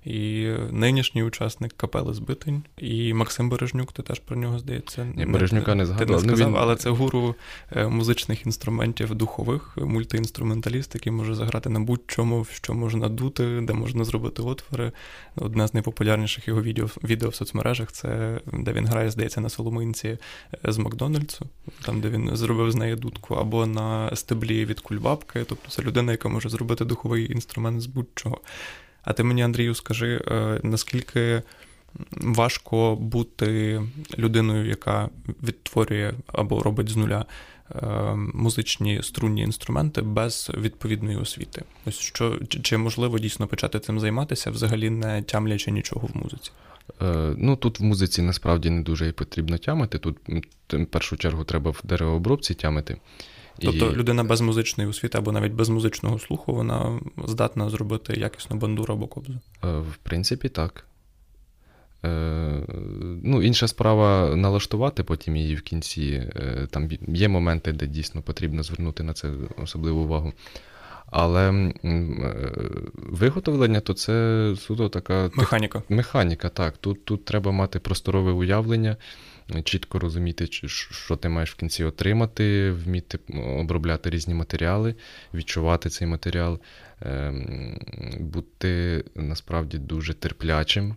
і 0.04 0.48
нинішній 0.70 1.22
учасник 1.22 1.72
капели 1.76 2.14
Збитень, 2.14 2.62
і 2.78 3.14
Максим 3.14 3.50
Бережнюк, 3.50 3.92
ти 3.92 4.02
теж 4.02 4.18
про 4.18 4.36
нього 4.36 4.58
здається. 4.58 5.04
Ні, 5.16 5.26
Бережнюка 5.26 5.74
не 5.74 5.86
згадав. 5.86 6.06
Ти 6.06 6.12
не 6.12 6.18
сказав, 6.18 6.50
ну, 6.50 6.56
але 6.60 6.76
це 6.76 6.90
гуру 6.90 7.34
е, 7.76 7.88
музичної 7.88 8.25
музичних 8.26 8.46
інструментів 8.46 9.14
духових, 9.14 9.76
мультиінструменталіст, 9.76 10.94
який 10.94 11.12
може 11.12 11.34
заграти 11.34 11.68
на 11.68 11.80
будь-чому, 11.80 12.44
що 12.44 12.74
можна 12.74 13.08
дути, 13.08 13.60
де 13.62 13.72
можна 13.72 14.04
зробити 14.04 14.42
отвори. 14.42 14.92
Одне 15.36 15.68
з 15.68 15.74
найпопулярніших 15.74 16.48
його 16.48 16.62
відео 16.62 16.88
відео 17.04 17.28
в 17.28 17.34
соцмережах 17.34 17.92
це 17.92 18.40
де 18.52 18.72
він 18.72 18.86
грає, 18.86 19.10
здається, 19.10 19.40
на 19.40 19.48
Соломинці 19.48 20.08
е, 20.08 20.72
з 20.72 20.78
Макдональдсу, 20.78 21.46
там 21.84 22.00
де 22.00 22.08
він 22.08 22.36
зробив 22.36 22.70
з 22.70 22.74
неї 22.74 22.96
дудку, 22.96 23.34
або 23.34 23.66
на 23.66 24.16
стеблі 24.16 24.64
від 24.64 24.80
кульбабки. 24.80 25.44
Тобто 25.48 25.70
це 25.70 25.82
людина, 25.82 26.12
яка 26.12 26.28
може 26.28 26.48
зробити 26.48 26.84
духовий 26.84 27.32
інструмент 27.32 27.80
з 27.80 27.86
будь-чого. 27.86 28.40
А 29.02 29.12
ти 29.12 29.22
мені, 29.22 29.42
Андрію, 29.42 29.74
скажи, 29.74 30.22
е, 30.26 30.60
наскільки. 30.62 31.42
Важко 32.10 32.96
бути 32.96 33.82
людиною, 34.18 34.68
яка 34.68 35.08
відтворює 35.42 36.12
або 36.26 36.62
робить 36.62 36.88
з 36.88 36.96
нуля 36.96 37.24
музичні 38.16 39.02
струнні 39.02 39.42
інструменти 39.42 40.02
без 40.02 40.50
відповідної 40.58 41.16
освіти. 41.16 41.62
Ось 41.86 41.98
що 41.98 42.38
чи, 42.48 42.60
чи 42.60 42.76
можливо 42.76 43.18
дійсно 43.18 43.46
почати 43.46 43.80
цим 43.80 44.00
займатися, 44.00 44.50
взагалі 44.50 44.90
не 44.90 45.22
тямлячи 45.22 45.70
нічого 45.70 46.08
в 46.14 46.16
музиці? 46.16 46.50
Е, 47.02 47.34
ну 47.38 47.56
тут 47.56 47.80
в 47.80 47.82
музиці 47.82 48.22
насправді 48.22 48.70
не 48.70 48.82
дуже 48.82 49.08
і 49.08 49.12
потрібно 49.12 49.58
тямити. 49.58 49.98
Тут 49.98 50.16
в 50.72 50.86
першу 50.86 51.16
чергу 51.16 51.44
треба 51.44 51.70
в 51.70 51.80
деревообробці 51.84 52.54
тямити. 52.54 52.96
Тобто 53.58 53.86
і... 53.86 53.96
людина 53.96 54.24
без 54.24 54.40
музичної 54.40 54.90
освіти 54.90 55.18
або 55.18 55.32
навіть 55.32 55.52
без 55.52 55.68
музичного 55.68 56.18
слуху, 56.18 56.54
вона 56.54 57.00
здатна 57.24 57.70
зробити 57.70 58.14
якісну 58.14 58.56
бандуру 58.56 58.94
або 58.94 59.06
кобзу? 59.06 59.40
Е, 59.64 59.78
в 59.78 59.96
принципі, 60.02 60.48
так. 60.48 60.86
Ну, 63.26 63.42
Інша 63.42 63.68
справа 63.68 64.36
налаштувати 64.36 65.02
потім 65.02 65.36
її 65.36 65.54
в 65.54 65.62
кінці. 65.62 66.30
Е, 66.36 66.66
там 66.70 66.90
є 67.08 67.28
моменти, 67.28 67.72
де 67.72 67.86
дійсно 67.86 68.22
потрібно 68.22 68.62
звернути 68.62 69.02
на 69.02 69.12
це 69.12 69.30
особливу 69.62 70.00
увагу. 70.00 70.32
Але 71.06 71.50
е, 71.50 71.72
виготовлення 72.94 73.80
то 73.80 73.94
це 73.94 74.54
суто 74.58 74.88
така 74.88 75.30
механіка. 75.34 75.82
Механіка, 75.88 76.48
так. 76.48 76.76
Тут 76.76 77.04
тут 77.04 77.24
треба 77.24 77.52
мати 77.52 77.78
просторове 77.78 78.32
уявлення, 78.32 78.96
чітко 79.64 79.98
розуміти, 79.98 80.46
що 80.90 81.16
ти 81.16 81.28
маєш 81.28 81.52
в 81.52 81.56
кінці 81.56 81.84
отримати, 81.84 82.70
вміти 82.70 83.18
обробляти 83.58 84.10
різні 84.10 84.34
матеріали, 84.34 84.94
відчувати 85.34 85.88
цей 85.88 86.08
матеріал, 86.08 86.58
ем, 87.00 87.78
бути 88.20 89.04
насправді 89.14 89.78
дуже 89.78 90.14
терплячим. 90.14 90.94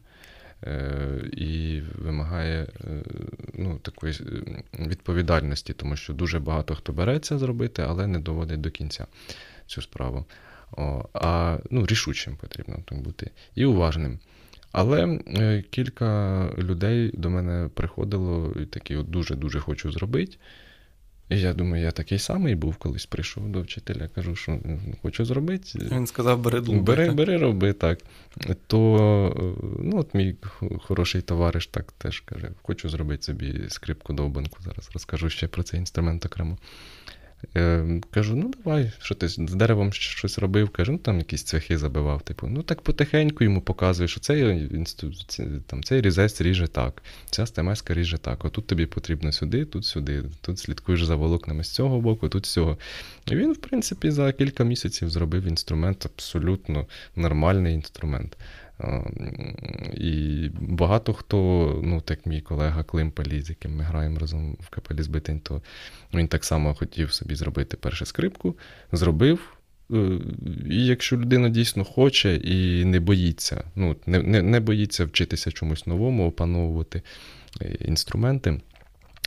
Е, 0.68 1.30
і 1.32 1.82
вимагає 1.96 2.62
е, 2.64 3.04
ну, 3.54 3.78
такої 3.78 4.14
відповідальності, 4.80 5.74
тому 5.74 5.96
що 5.96 6.14
дуже 6.14 6.40
багато 6.40 6.76
хто 6.76 6.94
береться 6.94 7.38
зробити, 7.38 7.86
але 7.88 8.08
не 8.08 8.20
доводить 8.20 8.62
до 8.62 8.72
кінця 8.72 9.08
цю 9.68 9.82
справу. 9.82 10.26
О, 10.72 11.06
А 11.14 11.58
ну, 11.72 11.86
рішучим 11.86 12.36
потрібно 12.36 12.80
так 12.86 13.02
бути 13.02 13.32
і 13.56 13.66
уважним. 13.66 14.20
Але 14.72 15.20
е, 15.28 15.64
кілька 15.70 16.50
людей 16.58 17.12
до 17.14 17.30
мене 17.30 17.70
приходило 17.74 18.54
і 18.62 18.66
такі 18.66 18.96
от 18.96 19.10
дуже-дуже 19.10 19.60
хочу 19.60 19.92
зробити. 19.92 20.38
І 21.30 21.40
я 21.40 21.54
думаю, 21.54 21.84
я 21.84 21.92
такий 21.92 22.20
самий 22.20 22.56
був, 22.56 22.76
колись 22.76 23.06
прийшов 23.06 23.50
до 23.50 23.62
вчителя, 23.62 24.08
кажу, 24.16 24.36
що 24.36 24.60
хочу 25.02 25.26
зробити. 25.26 25.80
Він 25.92 26.08
сказав, 26.08 26.40
бери 26.40 26.60
луби. 26.60 26.80
Бери, 26.80 27.12
бери, 27.12 27.38
роби 27.38 27.74
так. 27.74 28.00
То 28.68 29.54
ну, 29.80 30.00
от 30.00 30.14
мій 30.14 30.36
хороший 30.82 31.22
товариш 31.22 31.68
так 31.68 31.92
теж 31.92 32.20
каже: 32.20 32.50
хочу 32.62 32.90
зробити 32.90 33.24
собі 33.24 33.62
скрипку 33.70 34.14
довбанку. 34.14 34.58
Зараз 34.64 34.90
розкажу 34.94 35.30
ще 35.30 35.48
про 35.48 35.64
цей 35.64 35.80
інструмент 35.80 36.26
окремо. 36.26 36.58
Е, 37.56 38.02
Кажу, 38.12 38.36
ну 38.36 38.52
давай, 38.64 38.92
що 39.00 39.16
ти 39.16 39.28
з 39.28 39.38
деревом 39.38 39.94
щось 39.94 40.40
робив? 40.40 40.70
Кажу, 40.70 40.92
ну 40.92 40.98
там 40.98 41.18
якісь 41.18 41.44
цвяхи 41.44 41.78
забивав. 41.78 42.22
Типу, 42.22 42.48
ну 42.48 42.64
так 42.64 42.82
потихеньку 42.82 43.44
йому 43.44 43.62
показує, 43.62 44.08
що 44.08 44.20
цей 44.20 44.70
там, 45.68 45.84
цей 45.84 46.02
різець 46.02 46.42
ріже 46.42 46.68
так, 46.68 47.04
ця 47.30 47.46
стемеска 47.46 47.94
ріже 47.94 48.18
так. 48.18 48.46
Отут 48.46 48.68
тобі 48.68 48.86
потрібно 48.86 49.32
сюди, 49.32 49.66
тут 49.66 49.86
сюди, 49.86 50.24
тут 50.42 50.60
слідкуєш 50.60 51.04
за 51.04 51.16
волокнами 51.16 51.64
з 51.64 51.70
цього 51.70 52.02
боку, 52.02 52.30
тут 52.30 52.46
з 52.46 52.54
цього. 52.54 52.78
І 53.26 53.36
він, 53.36 53.54
в 53.54 53.58
принципі, 53.58 54.12
за 54.12 54.32
кілька 54.32 54.64
місяців 54.64 55.10
зробив 55.10 55.46
інструмент, 55.46 56.06
абсолютно 56.06 56.88
нормальний 57.16 57.74
інструмент. 57.74 58.38
І 59.94 60.50
багато 60.60 61.14
хто, 61.14 61.38
ну 61.84 62.02
так 62.02 62.26
мій 62.26 62.42
колега 62.42 62.84
Клим 62.84 63.12
Палі, 63.12 63.42
з 63.42 63.50
яким 63.50 63.76
ми 63.76 63.84
граємо 63.84 64.20
разом 64.20 64.58
в 64.60 64.70
капелі 64.70 65.02
Збитень, 65.02 65.40
то 65.40 65.62
він 66.14 66.28
так 66.28 66.46
само 66.46 66.74
хотів 66.74 67.14
собі 67.14 67.36
зробити 67.36 67.78
першу 67.78 68.06
скрипку, 68.06 68.58
зробив. 68.92 69.40
Е, 69.94 70.20
і 70.70 70.86
якщо 70.86 71.18
людина 71.18 71.50
дійсно 71.50 71.84
хоче 71.84 72.36
і 72.36 72.86
не 72.86 73.00
боїться, 73.00 73.64
ну, 73.76 73.96
не, 74.06 74.20
не, 74.20 74.42
не 74.42 74.60
боїться 74.60 75.06
вчитися 75.06 75.52
чомусь 75.52 75.88
новому, 75.88 76.28
опановувати 76.28 77.02
е, 77.62 77.78
інструменти, 77.80 78.62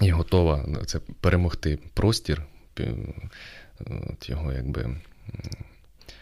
і 0.02 0.10
готова 0.10 0.68
це 0.86 0.98
перемогти 1.20 1.78
простір, 1.94 2.42
от 4.10 4.28
його 4.28 4.52
якби, 4.52 4.96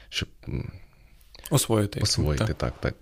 щоб 0.09 0.29
Освоїти. 1.51 2.01
Освоїти, 2.01 2.45
так, 2.45 2.57
так. 2.57 2.75
так. 2.81 2.95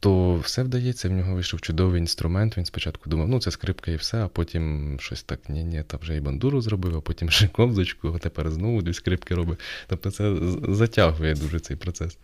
То 0.00 0.34
все 0.34 0.62
вдається, 0.62 1.08
в 1.08 1.12
нього 1.12 1.34
вийшов 1.34 1.60
чудовий 1.60 2.00
інструмент. 2.00 2.56
Він 2.56 2.64
спочатку 2.64 3.10
думав, 3.10 3.28
ну 3.28 3.40
це 3.40 3.50
скрипка 3.50 3.90
і 3.90 3.96
все, 3.96 4.24
а 4.24 4.28
потім 4.28 4.96
щось 5.00 5.22
так, 5.22 5.48
ні-ні, 5.48 5.82
та 5.86 5.96
вже 5.96 6.16
і 6.16 6.20
бандуру 6.20 6.60
зробив, 6.60 6.96
а 6.96 7.00
потім 7.00 7.30
ще 7.30 7.48
ковзочку, 7.48 8.12
а 8.16 8.18
тепер 8.18 8.50
знову 8.50 8.82
дві 8.82 8.94
скрипки 8.94 9.34
робить. 9.34 9.58
Тобто 9.86 10.10
це 10.10 10.36
затягує 10.68 11.34
дуже 11.34 11.60
цей 11.60 11.76
процес. 11.76 12.18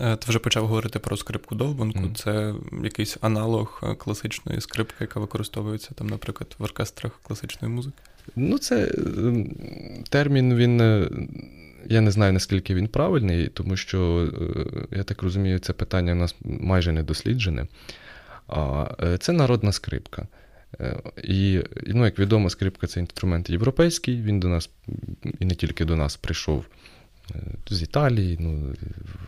Е, 0.00 0.16
ти 0.16 0.26
вже 0.28 0.38
почав 0.38 0.66
говорити 0.66 0.98
про 0.98 1.16
скрипку 1.16 1.54
довбанку. 1.54 1.98
Mm. 1.98 2.14
Це 2.14 2.54
якийсь 2.84 3.16
аналог 3.20 3.80
е, 3.82 3.94
класичної 3.94 4.60
скрипки, 4.60 4.96
яка 5.00 5.20
використовується 5.20 5.90
там, 5.94 6.06
наприклад, 6.06 6.56
в 6.58 6.62
оркестрах 6.62 7.20
класичної 7.22 7.74
музики. 7.74 7.98
Ну, 8.36 8.58
це 8.58 8.92
ем, 8.96 9.54
термін 10.08 10.54
він 10.54 10.80
е, 10.80 11.10
я 11.88 12.00
не 12.00 12.10
знаю, 12.10 12.32
наскільки 12.32 12.74
він 12.74 12.88
правильний, 12.88 13.48
тому 13.48 13.76
що, 13.76 14.30
е, 14.92 14.96
я 14.96 15.02
так 15.02 15.22
розумію, 15.22 15.58
це 15.58 15.72
питання 15.72 16.12
у 16.12 16.16
нас 16.16 16.36
майже 16.44 16.92
не 16.92 17.02
досліджене. 17.02 17.66
Е, 18.50 19.18
Це 19.20 19.32
народна 19.32 19.72
скрипка. 19.72 20.28
Е, 20.80 20.96
і, 21.22 21.62
ну, 21.86 22.04
як 22.04 22.18
відомо, 22.18 22.50
скрипка 22.50 22.86
це 22.86 23.00
інструмент 23.00 23.50
європейський, 23.50 24.22
він 24.22 24.40
до 24.40 24.48
нас 24.48 24.70
і 25.38 25.44
не 25.44 25.54
тільки 25.54 25.84
до 25.84 25.96
нас 25.96 26.16
прийшов 26.16 26.64
з 27.70 27.82
Італії, 27.82 28.36
ну, 28.40 28.74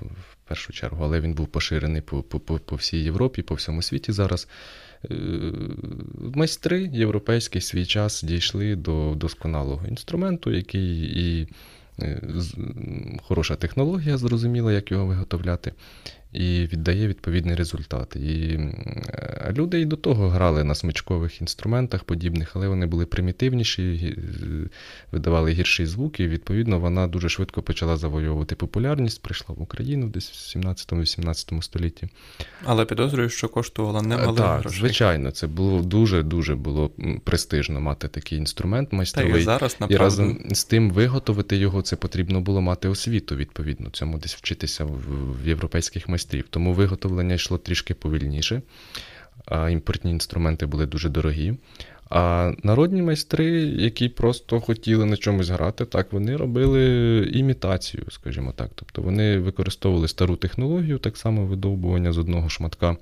в 0.00 0.48
першу 0.48 0.72
чергу, 0.72 1.04
але 1.04 1.20
він 1.20 1.34
був 1.34 1.48
поширений 1.48 2.00
по 2.00 2.22
по, 2.22 2.40
по 2.58 2.76
всій 2.76 2.98
Європі, 2.98 3.42
по 3.42 3.54
всьому 3.54 3.82
світі 3.82 4.12
зараз. 4.12 4.48
Майстри 6.34 6.90
європейські 6.92 7.60
свій 7.60 7.86
час 7.86 8.22
дійшли 8.22 8.76
до 8.76 9.14
досконалого 9.16 9.86
інструменту, 9.86 10.50
який 10.50 11.00
і 11.00 11.48
хороша 13.22 13.56
технологія, 13.56 14.18
зрозуміла, 14.18 14.72
як 14.72 14.90
його 14.90 15.06
виготовляти 15.06 15.72
і 16.32 16.68
віддає 16.72 17.08
відповідний 17.08 17.54
результат. 17.54 18.16
І 18.16 18.60
люди 19.50 19.80
і 19.80 19.84
до 19.84 19.96
того 19.96 20.28
грали 20.28 20.64
на 20.64 20.74
смичкових 20.74 21.40
інструментах 21.40 22.04
подібних, 22.04 22.50
але 22.54 22.68
вони 22.68 22.86
були 22.86 23.06
примітивніші, 23.06 24.16
видавали 25.12 25.52
гірший 25.52 25.86
звук, 25.86 26.20
і 26.20 26.28
відповідно 26.28 26.80
вона 26.80 27.06
дуже 27.06 27.28
швидко 27.28 27.62
почала 27.62 27.96
завойовувати 27.96 28.54
популярність, 28.54 29.22
прийшла 29.22 29.54
в 29.54 29.62
Україну 29.62 30.08
десь 30.08 30.30
в 30.30 30.58
17-18 30.58 31.62
столітті. 31.62 32.08
Але 32.64 32.84
підозрюю, 32.84 33.28
що 33.28 33.48
коштувала 33.48 34.02
немало 34.02 34.36
Так, 34.36 34.60
грошей. 34.60 34.78
Звичайно, 34.78 35.30
це 35.30 35.46
було 35.46 35.82
дуже-дуже 35.82 36.54
було 36.54 36.90
престижно 37.24 37.80
мати 37.80 38.08
такий 38.08 38.38
інструмент 38.38 38.92
майстровий. 38.92 39.32
Та 39.32 39.38
і 39.38 39.42
зараз, 39.42 39.78
І 39.88 39.96
разом 39.96 40.38
з 40.50 40.64
тим 40.64 40.90
виготовити 40.90 41.56
його 41.56 41.82
це 41.82 41.96
потрібно 41.96 42.40
було 42.40 42.60
мати 42.60 42.88
освіту, 42.88 43.36
відповідно, 43.36 43.90
цьому 43.90 44.18
десь 44.18 44.34
вчитися 44.34 44.84
в 44.84 45.48
європейських 45.48 46.08
майстрах 46.08 46.17
майстрів. 46.18 46.44
Тому 46.50 46.72
виготовлення 46.72 47.34
йшло 47.34 47.58
трішки 47.58 47.94
повільніше, 47.94 48.62
імпортні 49.70 50.10
інструменти 50.10 50.66
були 50.66 50.86
дуже 50.86 51.08
дорогі. 51.08 51.54
А 52.10 52.52
народні 52.62 53.02
майстри, 53.02 53.46
які 53.60 54.08
просто 54.08 54.60
хотіли 54.60 55.04
на 55.04 55.16
чомусь 55.16 55.48
грати, 55.48 55.84
так 55.84 56.12
вони 56.12 56.36
робили 56.36 56.82
імітацію, 57.32 58.04
скажімо 58.10 58.52
так. 58.56 58.70
Тобто 58.74 59.02
вони 59.02 59.38
використовували 59.38 60.08
стару 60.08 60.36
технологію, 60.36 60.98
так 60.98 61.16
само 61.16 61.46
видовбування 61.46 62.12
з 62.12 62.18
одного 62.18 62.48
шматка, 62.48 62.96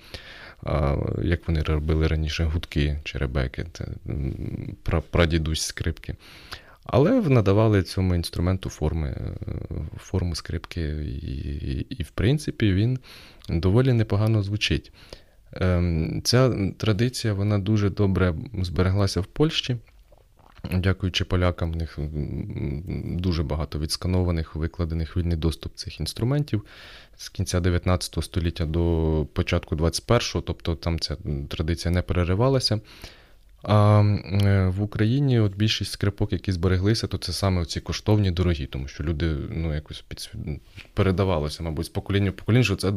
як 1.23 1.49
вони 1.49 1.63
робили 1.63 2.07
раніше 2.07 2.45
гудки, 2.45 2.99
черебеки, 3.05 3.67
це 3.73 3.85
прадідусь 5.11 5.63
скрипки. 5.63 6.15
Але 6.87 7.21
надавали 7.21 7.83
цьому 7.83 8.15
інструменту 8.15 8.71
форми, 8.71 9.09
е, 9.09 9.35
форму 9.99 10.35
скрипки, 10.35 10.81
і, 10.81 11.27
і, 11.47 11.87
і, 11.91 12.03
в 12.03 12.11
принципі, 12.11 12.73
він 12.73 12.99
доволі 13.49 13.93
непогано 13.93 14.43
звучить. 14.43 14.93
Ем, 15.53 16.21
ця 16.25 16.73
традиція 16.77 17.35
вона 17.35 17.59
дуже 17.59 17.91
добре 17.91 18.35
збереглася 18.63 19.21
в 19.21 19.27
Польщі. 19.27 19.77
Дякуючи 20.73 21.25
полякам, 21.25 21.73
в 21.73 21.77
них 21.77 21.99
дуже 23.19 23.43
багато 23.43 23.79
відсканованих, 23.79 24.57
викладених 24.57 25.17
вільний 25.17 25.37
доступ 25.37 25.75
цих 25.75 26.01
інструментів 26.01 26.65
з 27.17 27.29
кінця 27.29 27.61
19 27.61 28.25
століття 28.25 28.67
до 28.67 29.27
початку 29.33 29.77
21-го, 29.77 30.41
тобто 30.41 30.75
там 30.75 31.01
ця 31.01 31.17
традиція 31.49 31.95
не 31.95 32.03
переривалася. 32.03 32.81
А 33.63 34.01
е, 34.01 34.67
в 34.67 34.83
Україні 34.83 35.41
от 35.41 35.57
більшість 35.57 35.93
скрипок, 35.93 36.33
які 36.33 36.53
збереглися, 36.53 37.07
то 37.07 37.19
це 37.19 37.33
саме 37.33 37.65
ці 37.65 37.81
коштовні 37.81 38.31
дорогі, 38.31 38.67
тому 38.67 38.89
що 38.89 39.05
люди 39.05 39.37
ну, 39.51 39.75
якось 39.75 40.05
під... 40.09 40.31
передавалося, 40.95 41.63
мабуть, 41.63 41.87
з 41.87 41.89
покоління 41.89 42.31
в 42.31 42.33
покоління, 42.33 42.65
що 42.65 42.77
це 42.77 42.93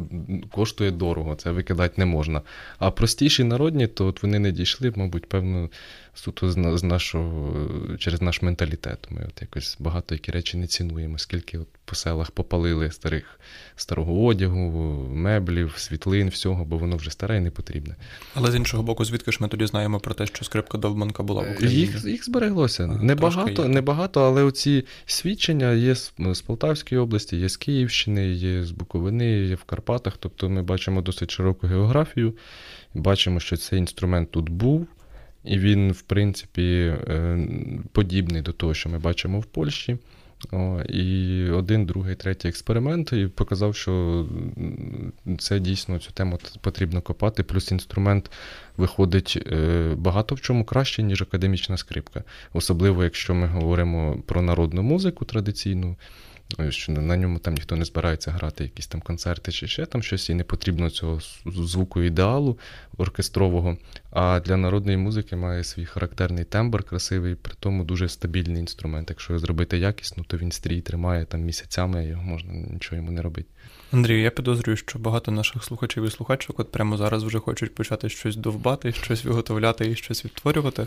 коштує 0.50 0.90
дорого, 0.90 1.34
це 1.34 1.50
викидати 1.50 1.94
не 1.96 2.06
можна. 2.06 2.42
А 2.78 2.90
простіші 2.90 3.44
народні, 3.44 3.86
то 3.86 4.06
от 4.06 4.22
вони 4.22 4.38
не 4.38 4.52
дійшли, 4.52 4.92
мабуть, 4.96 5.28
певно, 5.28 5.70
суто 6.14 6.50
з 6.50 6.82
нашого, 6.82 7.56
через 7.98 8.22
наш 8.22 8.42
менталітет. 8.42 9.06
Ми 9.10 9.24
от 9.28 9.42
якось 9.42 9.76
багато 9.78 10.14
які 10.14 10.32
речі 10.32 10.56
не 10.56 10.66
цінуємо, 10.66 11.18
скільки 11.18 11.58
от 11.58 11.68
по 11.84 11.96
селах 11.96 12.30
попалили 12.30 12.90
старих, 12.90 13.40
старого 13.76 14.24
одягу, 14.24 14.58
меблів, 15.12 15.74
світлин, 15.76 16.28
всього, 16.28 16.64
бо 16.64 16.78
воно 16.78 16.96
вже 16.96 17.10
старе 17.10 17.36
і 17.36 17.40
не 17.40 17.50
потрібне. 17.50 17.96
Але 18.34 18.50
з 18.50 18.54
іншого 18.54 18.82
боку, 18.82 19.04
звідки 19.04 19.32
ж 19.32 19.38
ми 19.40 19.48
тоді 19.48 19.66
знаємо 19.66 20.00
про 20.00 20.14
те, 20.14 20.26
що 20.26 20.44
скрипка 20.44 20.78
Довбанка 20.78 21.22
була 21.22 21.42
в 21.42 21.52
Україні? 21.52 21.80
Їх 21.80 22.04
їх 22.04 22.24
збереглося. 22.24 22.86
Небагато, 22.86 23.68
небагато, 23.68 24.20
але 24.20 24.42
оці 24.42 24.84
свідчення 25.06 25.72
є 25.72 25.94
з 25.94 26.42
Полтавської 26.46 27.00
області, 27.00 27.36
є 27.36 27.48
з 27.48 27.56
Київщини, 27.56 28.28
є 28.28 28.64
з 28.64 28.70
Буковини, 28.70 29.30
є 29.30 29.54
в 29.54 29.64
Карпатах. 29.64 30.16
Тобто 30.18 30.48
ми 30.48 30.62
бачимо 30.62 31.02
досить 31.02 31.30
широку 31.30 31.66
географію, 31.66 32.34
бачимо, 32.94 33.40
що 33.40 33.56
цей 33.56 33.78
інструмент 33.78 34.30
тут 34.30 34.48
був. 34.48 34.86
І 35.44 35.58
він, 35.58 35.92
в 35.92 36.02
принципі, 36.02 36.94
е, 37.08 37.38
подібний 37.92 38.42
до 38.42 38.52
того, 38.52 38.74
що 38.74 38.88
ми 38.88 38.98
бачимо 38.98 39.40
в 39.40 39.44
Польщі. 39.44 39.98
О, 40.52 40.82
І 40.82 41.50
один, 41.50 41.86
другий, 41.86 42.14
третій 42.14 42.48
експеримент 42.48 43.12
і 43.12 43.26
показав, 43.26 43.76
що 43.76 44.26
це 45.38 45.60
дійсно 45.60 45.98
цю 45.98 46.12
тему 46.12 46.38
потрібно 46.60 47.02
копати. 47.02 47.42
Плюс 47.42 47.72
інструмент 47.72 48.30
виходить 48.76 49.38
е, 49.52 49.94
багато 49.96 50.34
в 50.34 50.40
чому 50.40 50.64
краще, 50.64 51.02
ніж 51.02 51.22
академічна 51.22 51.76
скрипка. 51.76 52.24
Особливо, 52.52 53.04
якщо 53.04 53.34
ми 53.34 53.46
говоримо 53.46 54.22
про 54.26 54.42
народну 54.42 54.82
музику 54.82 55.24
традиційну. 55.24 55.96
Що 56.68 56.92
на 56.92 57.16
ньому 57.16 57.38
там 57.38 57.54
ніхто 57.54 57.76
не 57.76 57.84
збирається 57.84 58.30
грати 58.30 58.64
якісь 58.64 58.86
там 58.86 59.00
концерти 59.00 59.52
чи 59.52 59.68
ще 59.68 59.86
там 59.86 60.02
щось, 60.02 60.30
і 60.30 60.34
не 60.34 60.44
потрібно 60.44 60.90
цього 60.90 61.20
звуку 61.46 62.02
ідеалу 62.02 62.58
оркестрового. 62.96 63.76
А 64.10 64.40
для 64.40 64.56
народної 64.56 64.96
музики 64.96 65.36
має 65.36 65.64
свій 65.64 65.84
характерний 65.84 66.44
тембр, 66.44 66.82
красивий, 66.82 67.34
при 67.34 67.54
тому 67.60 67.84
дуже 67.84 68.08
стабільний 68.08 68.60
інструмент. 68.60 69.10
Якщо 69.10 69.32
його 69.32 69.40
зробити 69.40 69.78
якісно, 69.78 70.24
то 70.26 70.36
він 70.36 70.52
стрій 70.52 70.80
тримає 70.80 71.24
там 71.24 71.40
місяцями, 71.40 72.06
його 72.06 72.22
можна 72.22 72.52
нічого 72.52 72.96
йому 72.96 73.10
не 73.10 73.22
робити. 73.22 73.48
Андрію, 73.92 74.20
я 74.20 74.30
підозрюю, 74.30 74.76
що 74.76 74.98
багато 74.98 75.30
наших 75.30 75.64
слухачів 75.64 76.04
і 76.04 76.10
слухачок 76.10 76.60
от 76.60 76.72
прямо 76.72 76.96
зараз 76.96 77.24
вже 77.24 77.38
хочуть 77.38 77.74
почати 77.74 78.08
щось 78.08 78.36
довбати, 78.36 78.92
щось 78.92 79.24
виготовляти 79.24 79.90
і 79.90 79.94
щось 79.94 80.24
відтворювати. 80.24 80.86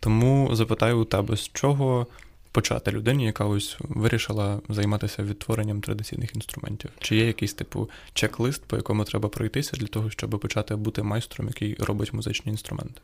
Тому 0.00 0.50
запитаю 0.52 1.00
у 1.00 1.04
тебе, 1.04 1.36
з 1.36 1.50
чого 1.52 2.06
почати 2.52 2.90
людині, 2.90 3.24
яка 3.24 3.44
ось 3.44 3.76
вирішила 3.80 4.60
займатися 4.68 5.22
відтворенням 5.22 5.80
традиційних 5.80 6.34
інструментів? 6.34 6.90
Чи 6.98 7.16
є 7.16 7.26
якийсь 7.26 7.54
типу 7.54 7.90
чек-лист, 8.14 8.62
по 8.66 8.76
якому 8.76 9.04
треба 9.04 9.28
пройтися 9.28 9.76
для 9.76 9.86
того, 9.86 10.10
щоб 10.10 10.30
почати 10.30 10.76
бути 10.76 11.02
майстром, 11.02 11.48
який 11.48 11.76
робить 11.80 12.12
музичні 12.12 12.52
інструменти? 12.52 13.00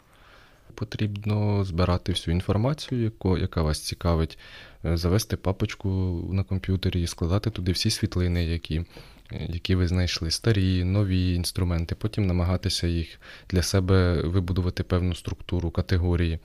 Потрібно 0.75 1.65
збирати 1.65 2.13
всю 2.13 2.35
інформацію, 2.35 3.03
яку, 3.03 3.39
яка 3.39 3.63
вас 3.63 3.81
цікавить, 3.81 4.39
е, 4.85 4.97
завести 4.97 5.37
папочку 5.37 5.89
на 6.33 6.43
комп'ютері 6.43 7.03
і 7.03 7.07
складати 7.07 7.51
туди 7.51 7.73
всі 7.73 7.91
світлини, 7.91 8.45
які 8.45 8.85
які 9.33 9.75
ви 9.75 9.89
знайшли, 9.89 10.31
старі, 10.31 10.85
нові 10.85 11.35
інструменти, 11.35 11.95
потім 11.95 12.27
намагатися 12.27 12.87
їх 12.87 13.21
для 13.51 13.63
себе 13.63 14.23
вибудувати 14.23 14.83
певну 14.83 15.15
структуру, 15.15 15.71
категорії, 15.71 16.39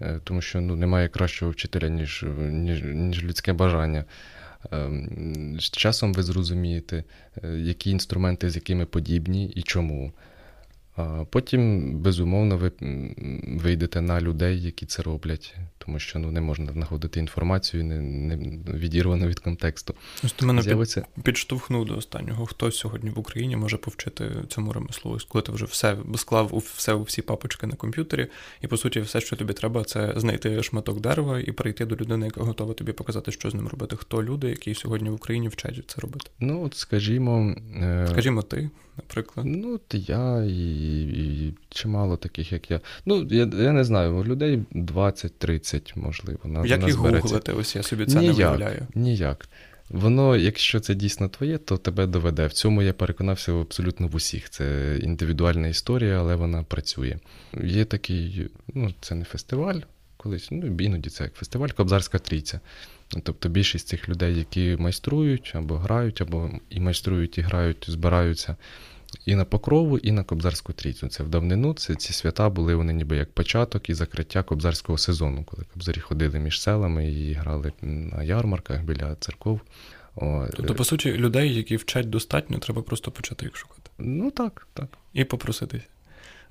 е, 0.00 0.20
тому 0.24 0.42
що 0.42 0.60
ну, 0.60 0.76
немає 0.76 1.08
кращого 1.08 1.50
вчителя, 1.50 1.88
ніж, 1.88 2.24
ніж, 2.38 2.82
ніж 2.84 3.24
людське 3.24 3.52
бажання. 3.52 4.04
Ем, 4.70 5.56
з 5.60 5.70
часом 5.70 6.14
ви 6.14 6.22
зрозумієте, 6.22 7.04
е, 7.44 7.48
які 7.48 7.90
інструменти 7.90 8.50
з 8.50 8.56
якими 8.56 8.86
подібні 8.86 9.46
і 9.46 9.62
чому. 9.62 10.12
Потім, 11.30 11.92
безумовно, 11.98 12.56
ви 12.56 12.72
вийдете 13.62 14.00
на 14.00 14.20
людей, 14.20 14.62
які 14.62 14.86
це 14.86 15.02
роблять, 15.02 15.56
тому 15.86 15.98
що 15.98 16.18
ну, 16.18 16.30
не 16.30 16.40
можна 16.40 16.72
знаходити 16.72 17.20
інформацію, 17.20 17.84
не, 17.84 18.00
не 18.00 18.36
відірвано 18.72 19.26
від 19.26 19.38
контексту. 19.38 19.94
Ось 20.24 20.32
ти 20.32 20.46
мене 20.46 20.62
З'явиться... 20.62 21.06
підштовхнув 21.22 21.86
до 21.86 21.96
останнього. 21.96 22.46
Хто 22.46 22.72
сьогодні 22.72 23.10
в 23.10 23.18
Україні 23.18 23.56
може 23.56 23.76
повчити 23.76 24.30
цьому 24.48 24.72
ремеслу? 24.72 25.18
Коли 25.28 25.42
ти 25.42 25.52
вже 25.52 25.64
все 25.64 25.96
склав 26.16 26.54
у 26.54 26.58
все 26.58 26.92
у 26.92 27.02
всі 27.02 27.22
папочки 27.22 27.66
на 27.66 27.76
комп'ютері, 27.76 28.26
і 28.60 28.66
по 28.66 28.76
суті, 28.76 29.00
все, 29.00 29.20
що 29.20 29.36
тобі 29.36 29.52
треба, 29.52 29.84
це 29.84 30.12
знайти 30.16 30.62
шматок 30.62 31.00
дерева 31.00 31.40
і 31.40 31.52
прийти 31.52 31.86
до 31.86 31.96
людини, 31.96 32.26
яка 32.26 32.42
готова 32.42 32.74
тобі 32.74 32.92
показати, 32.92 33.32
що 33.32 33.50
з 33.50 33.54
ним 33.54 33.68
робити. 33.68 33.96
Хто 33.96 34.22
люди, 34.22 34.48
які 34.48 34.74
сьогодні 34.74 35.10
в 35.10 35.14
Україні 35.14 35.48
вчать 35.48 35.84
це 35.86 36.00
робити? 36.00 36.30
Ну, 36.40 36.64
от 36.64 36.74
скажімо, 36.74 37.54
е, 37.76 38.06
скажімо, 38.10 38.42
ти 38.42 38.70
наприклад? 38.96 39.46
Ну, 39.46 39.74
от 39.74 40.08
я 40.08 40.44
і, 40.44 41.02
і 41.02 41.54
чимало 41.68 42.16
таких, 42.16 42.52
як 42.52 42.70
я. 42.70 42.80
Ну, 43.06 43.26
я 43.30 43.50
я 43.52 43.72
не 43.72 43.84
знаю, 43.84 44.24
людей 44.24 44.62
20-30, 44.72 45.69
можливо. 45.96 46.38
На, 46.44 46.66
Як 46.66 46.86
їх 46.86 46.94
гуглити? 46.94 47.52
Ось 47.52 47.76
я 47.76 47.82
собі 47.82 48.06
це 48.06 48.18
ніяк, 48.18 48.36
не 48.36 48.44
виявляю. 48.44 48.86
Ніяк. 48.94 49.48
Воно, 49.90 50.36
якщо 50.36 50.80
це 50.80 50.94
дійсно 50.94 51.28
твоє, 51.28 51.58
то 51.58 51.76
тебе 51.76 52.06
доведе. 52.06 52.46
В 52.46 52.52
цьому 52.52 52.82
я 52.82 52.92
переконався 52.92 53.52
абсолютно 53.52 54.06
в 54.06 54.14
усіх. 54.14 54.50
Це 54.50 54.96
індивідуальна 55.02 55.68
історія, 55.68 56.20
але 56.20 56.34
вона 56.34 56.62
працює. 56.62 57.16
Є 57.64 57.84
такий, 57.84 58.50
ну, 58.74 58.94
це 59.00 59.14
не 59.14 59.24
фестиваль, 59.24 59.80
колись, 60.16 60.48
ну 60.50 60.76
іноді 60.78 61.10
це 61.10 61.24
як 61.24 61.34
фестиваль, 61.34 61.68
Кобзарська 61.68 62.18
трійця. 62.18 62.60
Тобто 63.22 63.48
більшість 63.48 63.88
цих 63.88 64.08
людей, 64.08 64.38
які 64.38 64.76
майструють 64.78 65.52
або 65.54 65.74
грають, 65.76 66.20
або 66.20 66.50
і 66.70 66.80
майструють, 66.80 67.38
і 67.38 67.40
грають, 67.40 67.84
збираються 67.88 68.56
і 69.26 69.34
на 69.34 69.44
Покрову, 69.44 69.98
і 69.98 70.12
на 70.12 70.24
Кобзарську 70.24 70.72
трійцю. 70.72 71.08
Це 71.08 71.22
в 71.22 71.28
давнину. 71.28 71.74
Це 71.74 71.94
ці 71.94 72.12
свята 72.12 72.48
були 72.48 72.74
вони 72.74 72.92
ніби 72.92 73.16
як 73.16 73.32
початок 73.32 73.90
і 73.90 73.94
закриття 73.94 74.42
кобзарського 74.42 74.98
сезону, 74.98 75.44
коли 75.44 75.64
кобзарі 75.72 76.00
ходили 76.00 76.38
між 76.38 76.62
селами 76.62 77.10
і 77.10 77.32
грали 77.32 77.72
на 77.82 78.22
ярмарках 78.22 78.82
біля 78.82 79.14
церков. 79.14 79.60
О, 80.16 80.46
Тобто, 80.56 80.74
по 80.74 80.84
суті, 80.84 81.12
людей, 81.12 81.54
які 81.54 81.76
вчать 81.76 82.10
достатньо, 82.10 82.58
треба 82.58 82.82
просто 82.82 83.10
почати 83.10 83.44
їх 83.44 83.56
шукати. 83.56 83.90
Ну 83.98 84.30
так, 84.30 84.66
так. 84.74 84.88
І 85.12 85.24
попроситись. 85.24 85.82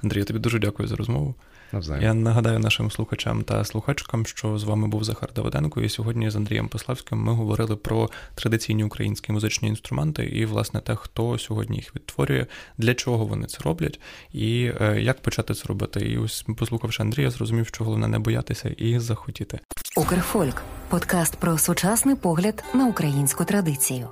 Андрій, 0.03 0.20
я 0.20 0.26
тобі 0.26 0.39
дуже 0.39 0.60
дякую 0.60 0.88
за 0.88 0.95
розмову. 0.95 1.36
Навзаєм. 1.74 2.03
Я 2.03 2.13
нагадаю 2.13 2.59
нашим 2.59 2.91
слухачам 2.91 3.43
та 3.43 3.65
слухачкам, 3.65 4.26
що 4.26 4.57
з 4.57 4.63
вами 4.63 4.88
був 4.88 5.03
Захар 5.03 5.30
Давиденко, 5.36 5.82
і 5.82 5.89
сьогодні 5.89 6.30
з 6.30 6.36
Андрієм 6.36 6.67
Пославським 6.67 7.20
ми 7.20 7.34
говорили 7.34 7.76
про 7.76 8.09
традиційні 8.36 8.84
українські 8.84 9.32
музичні 9.32 9.70
інструменти 9.70 10.24
і, 10.24 10.45
власне, 10.45 10.80
те, 10.80 10.95
хто 10.95 11.38
сьогодні 11.38 11.78
їх 11.78 11.95
відтворює, 11.95 12.45
для 12.78 12.93
чого 12.93 13.26
вони 13.26 13.47
це 13.47 13.57
роблять, 13.63 13.99
і 14.34 14.72
е, 14.82 15.01
як 15.01 15.22
почати 15.22 15.53
це 15.53 15.67
робити. 15.67 15.99
І 15.99 16.17
ось, 16.17 16.45
послухавши 16.57 17.03
Андрія, 17.03 17.32
зрозумів, 17.32 17.67
що 17.67 17.84
головне 17.84 18.07
не 18.07 18.20
боятися 18.20 18.70
і 18.70 18.99
захотіти. 18.99 19.59
Укрфольк 19.97 20.61
подкаст 20.89 21.36
про 21.36 21.57
сучасний 21.57 22.15
погляд 22.15 22.63
на 22.74 22.88
українську 22.88 23.45
традицію. 23.45 24.09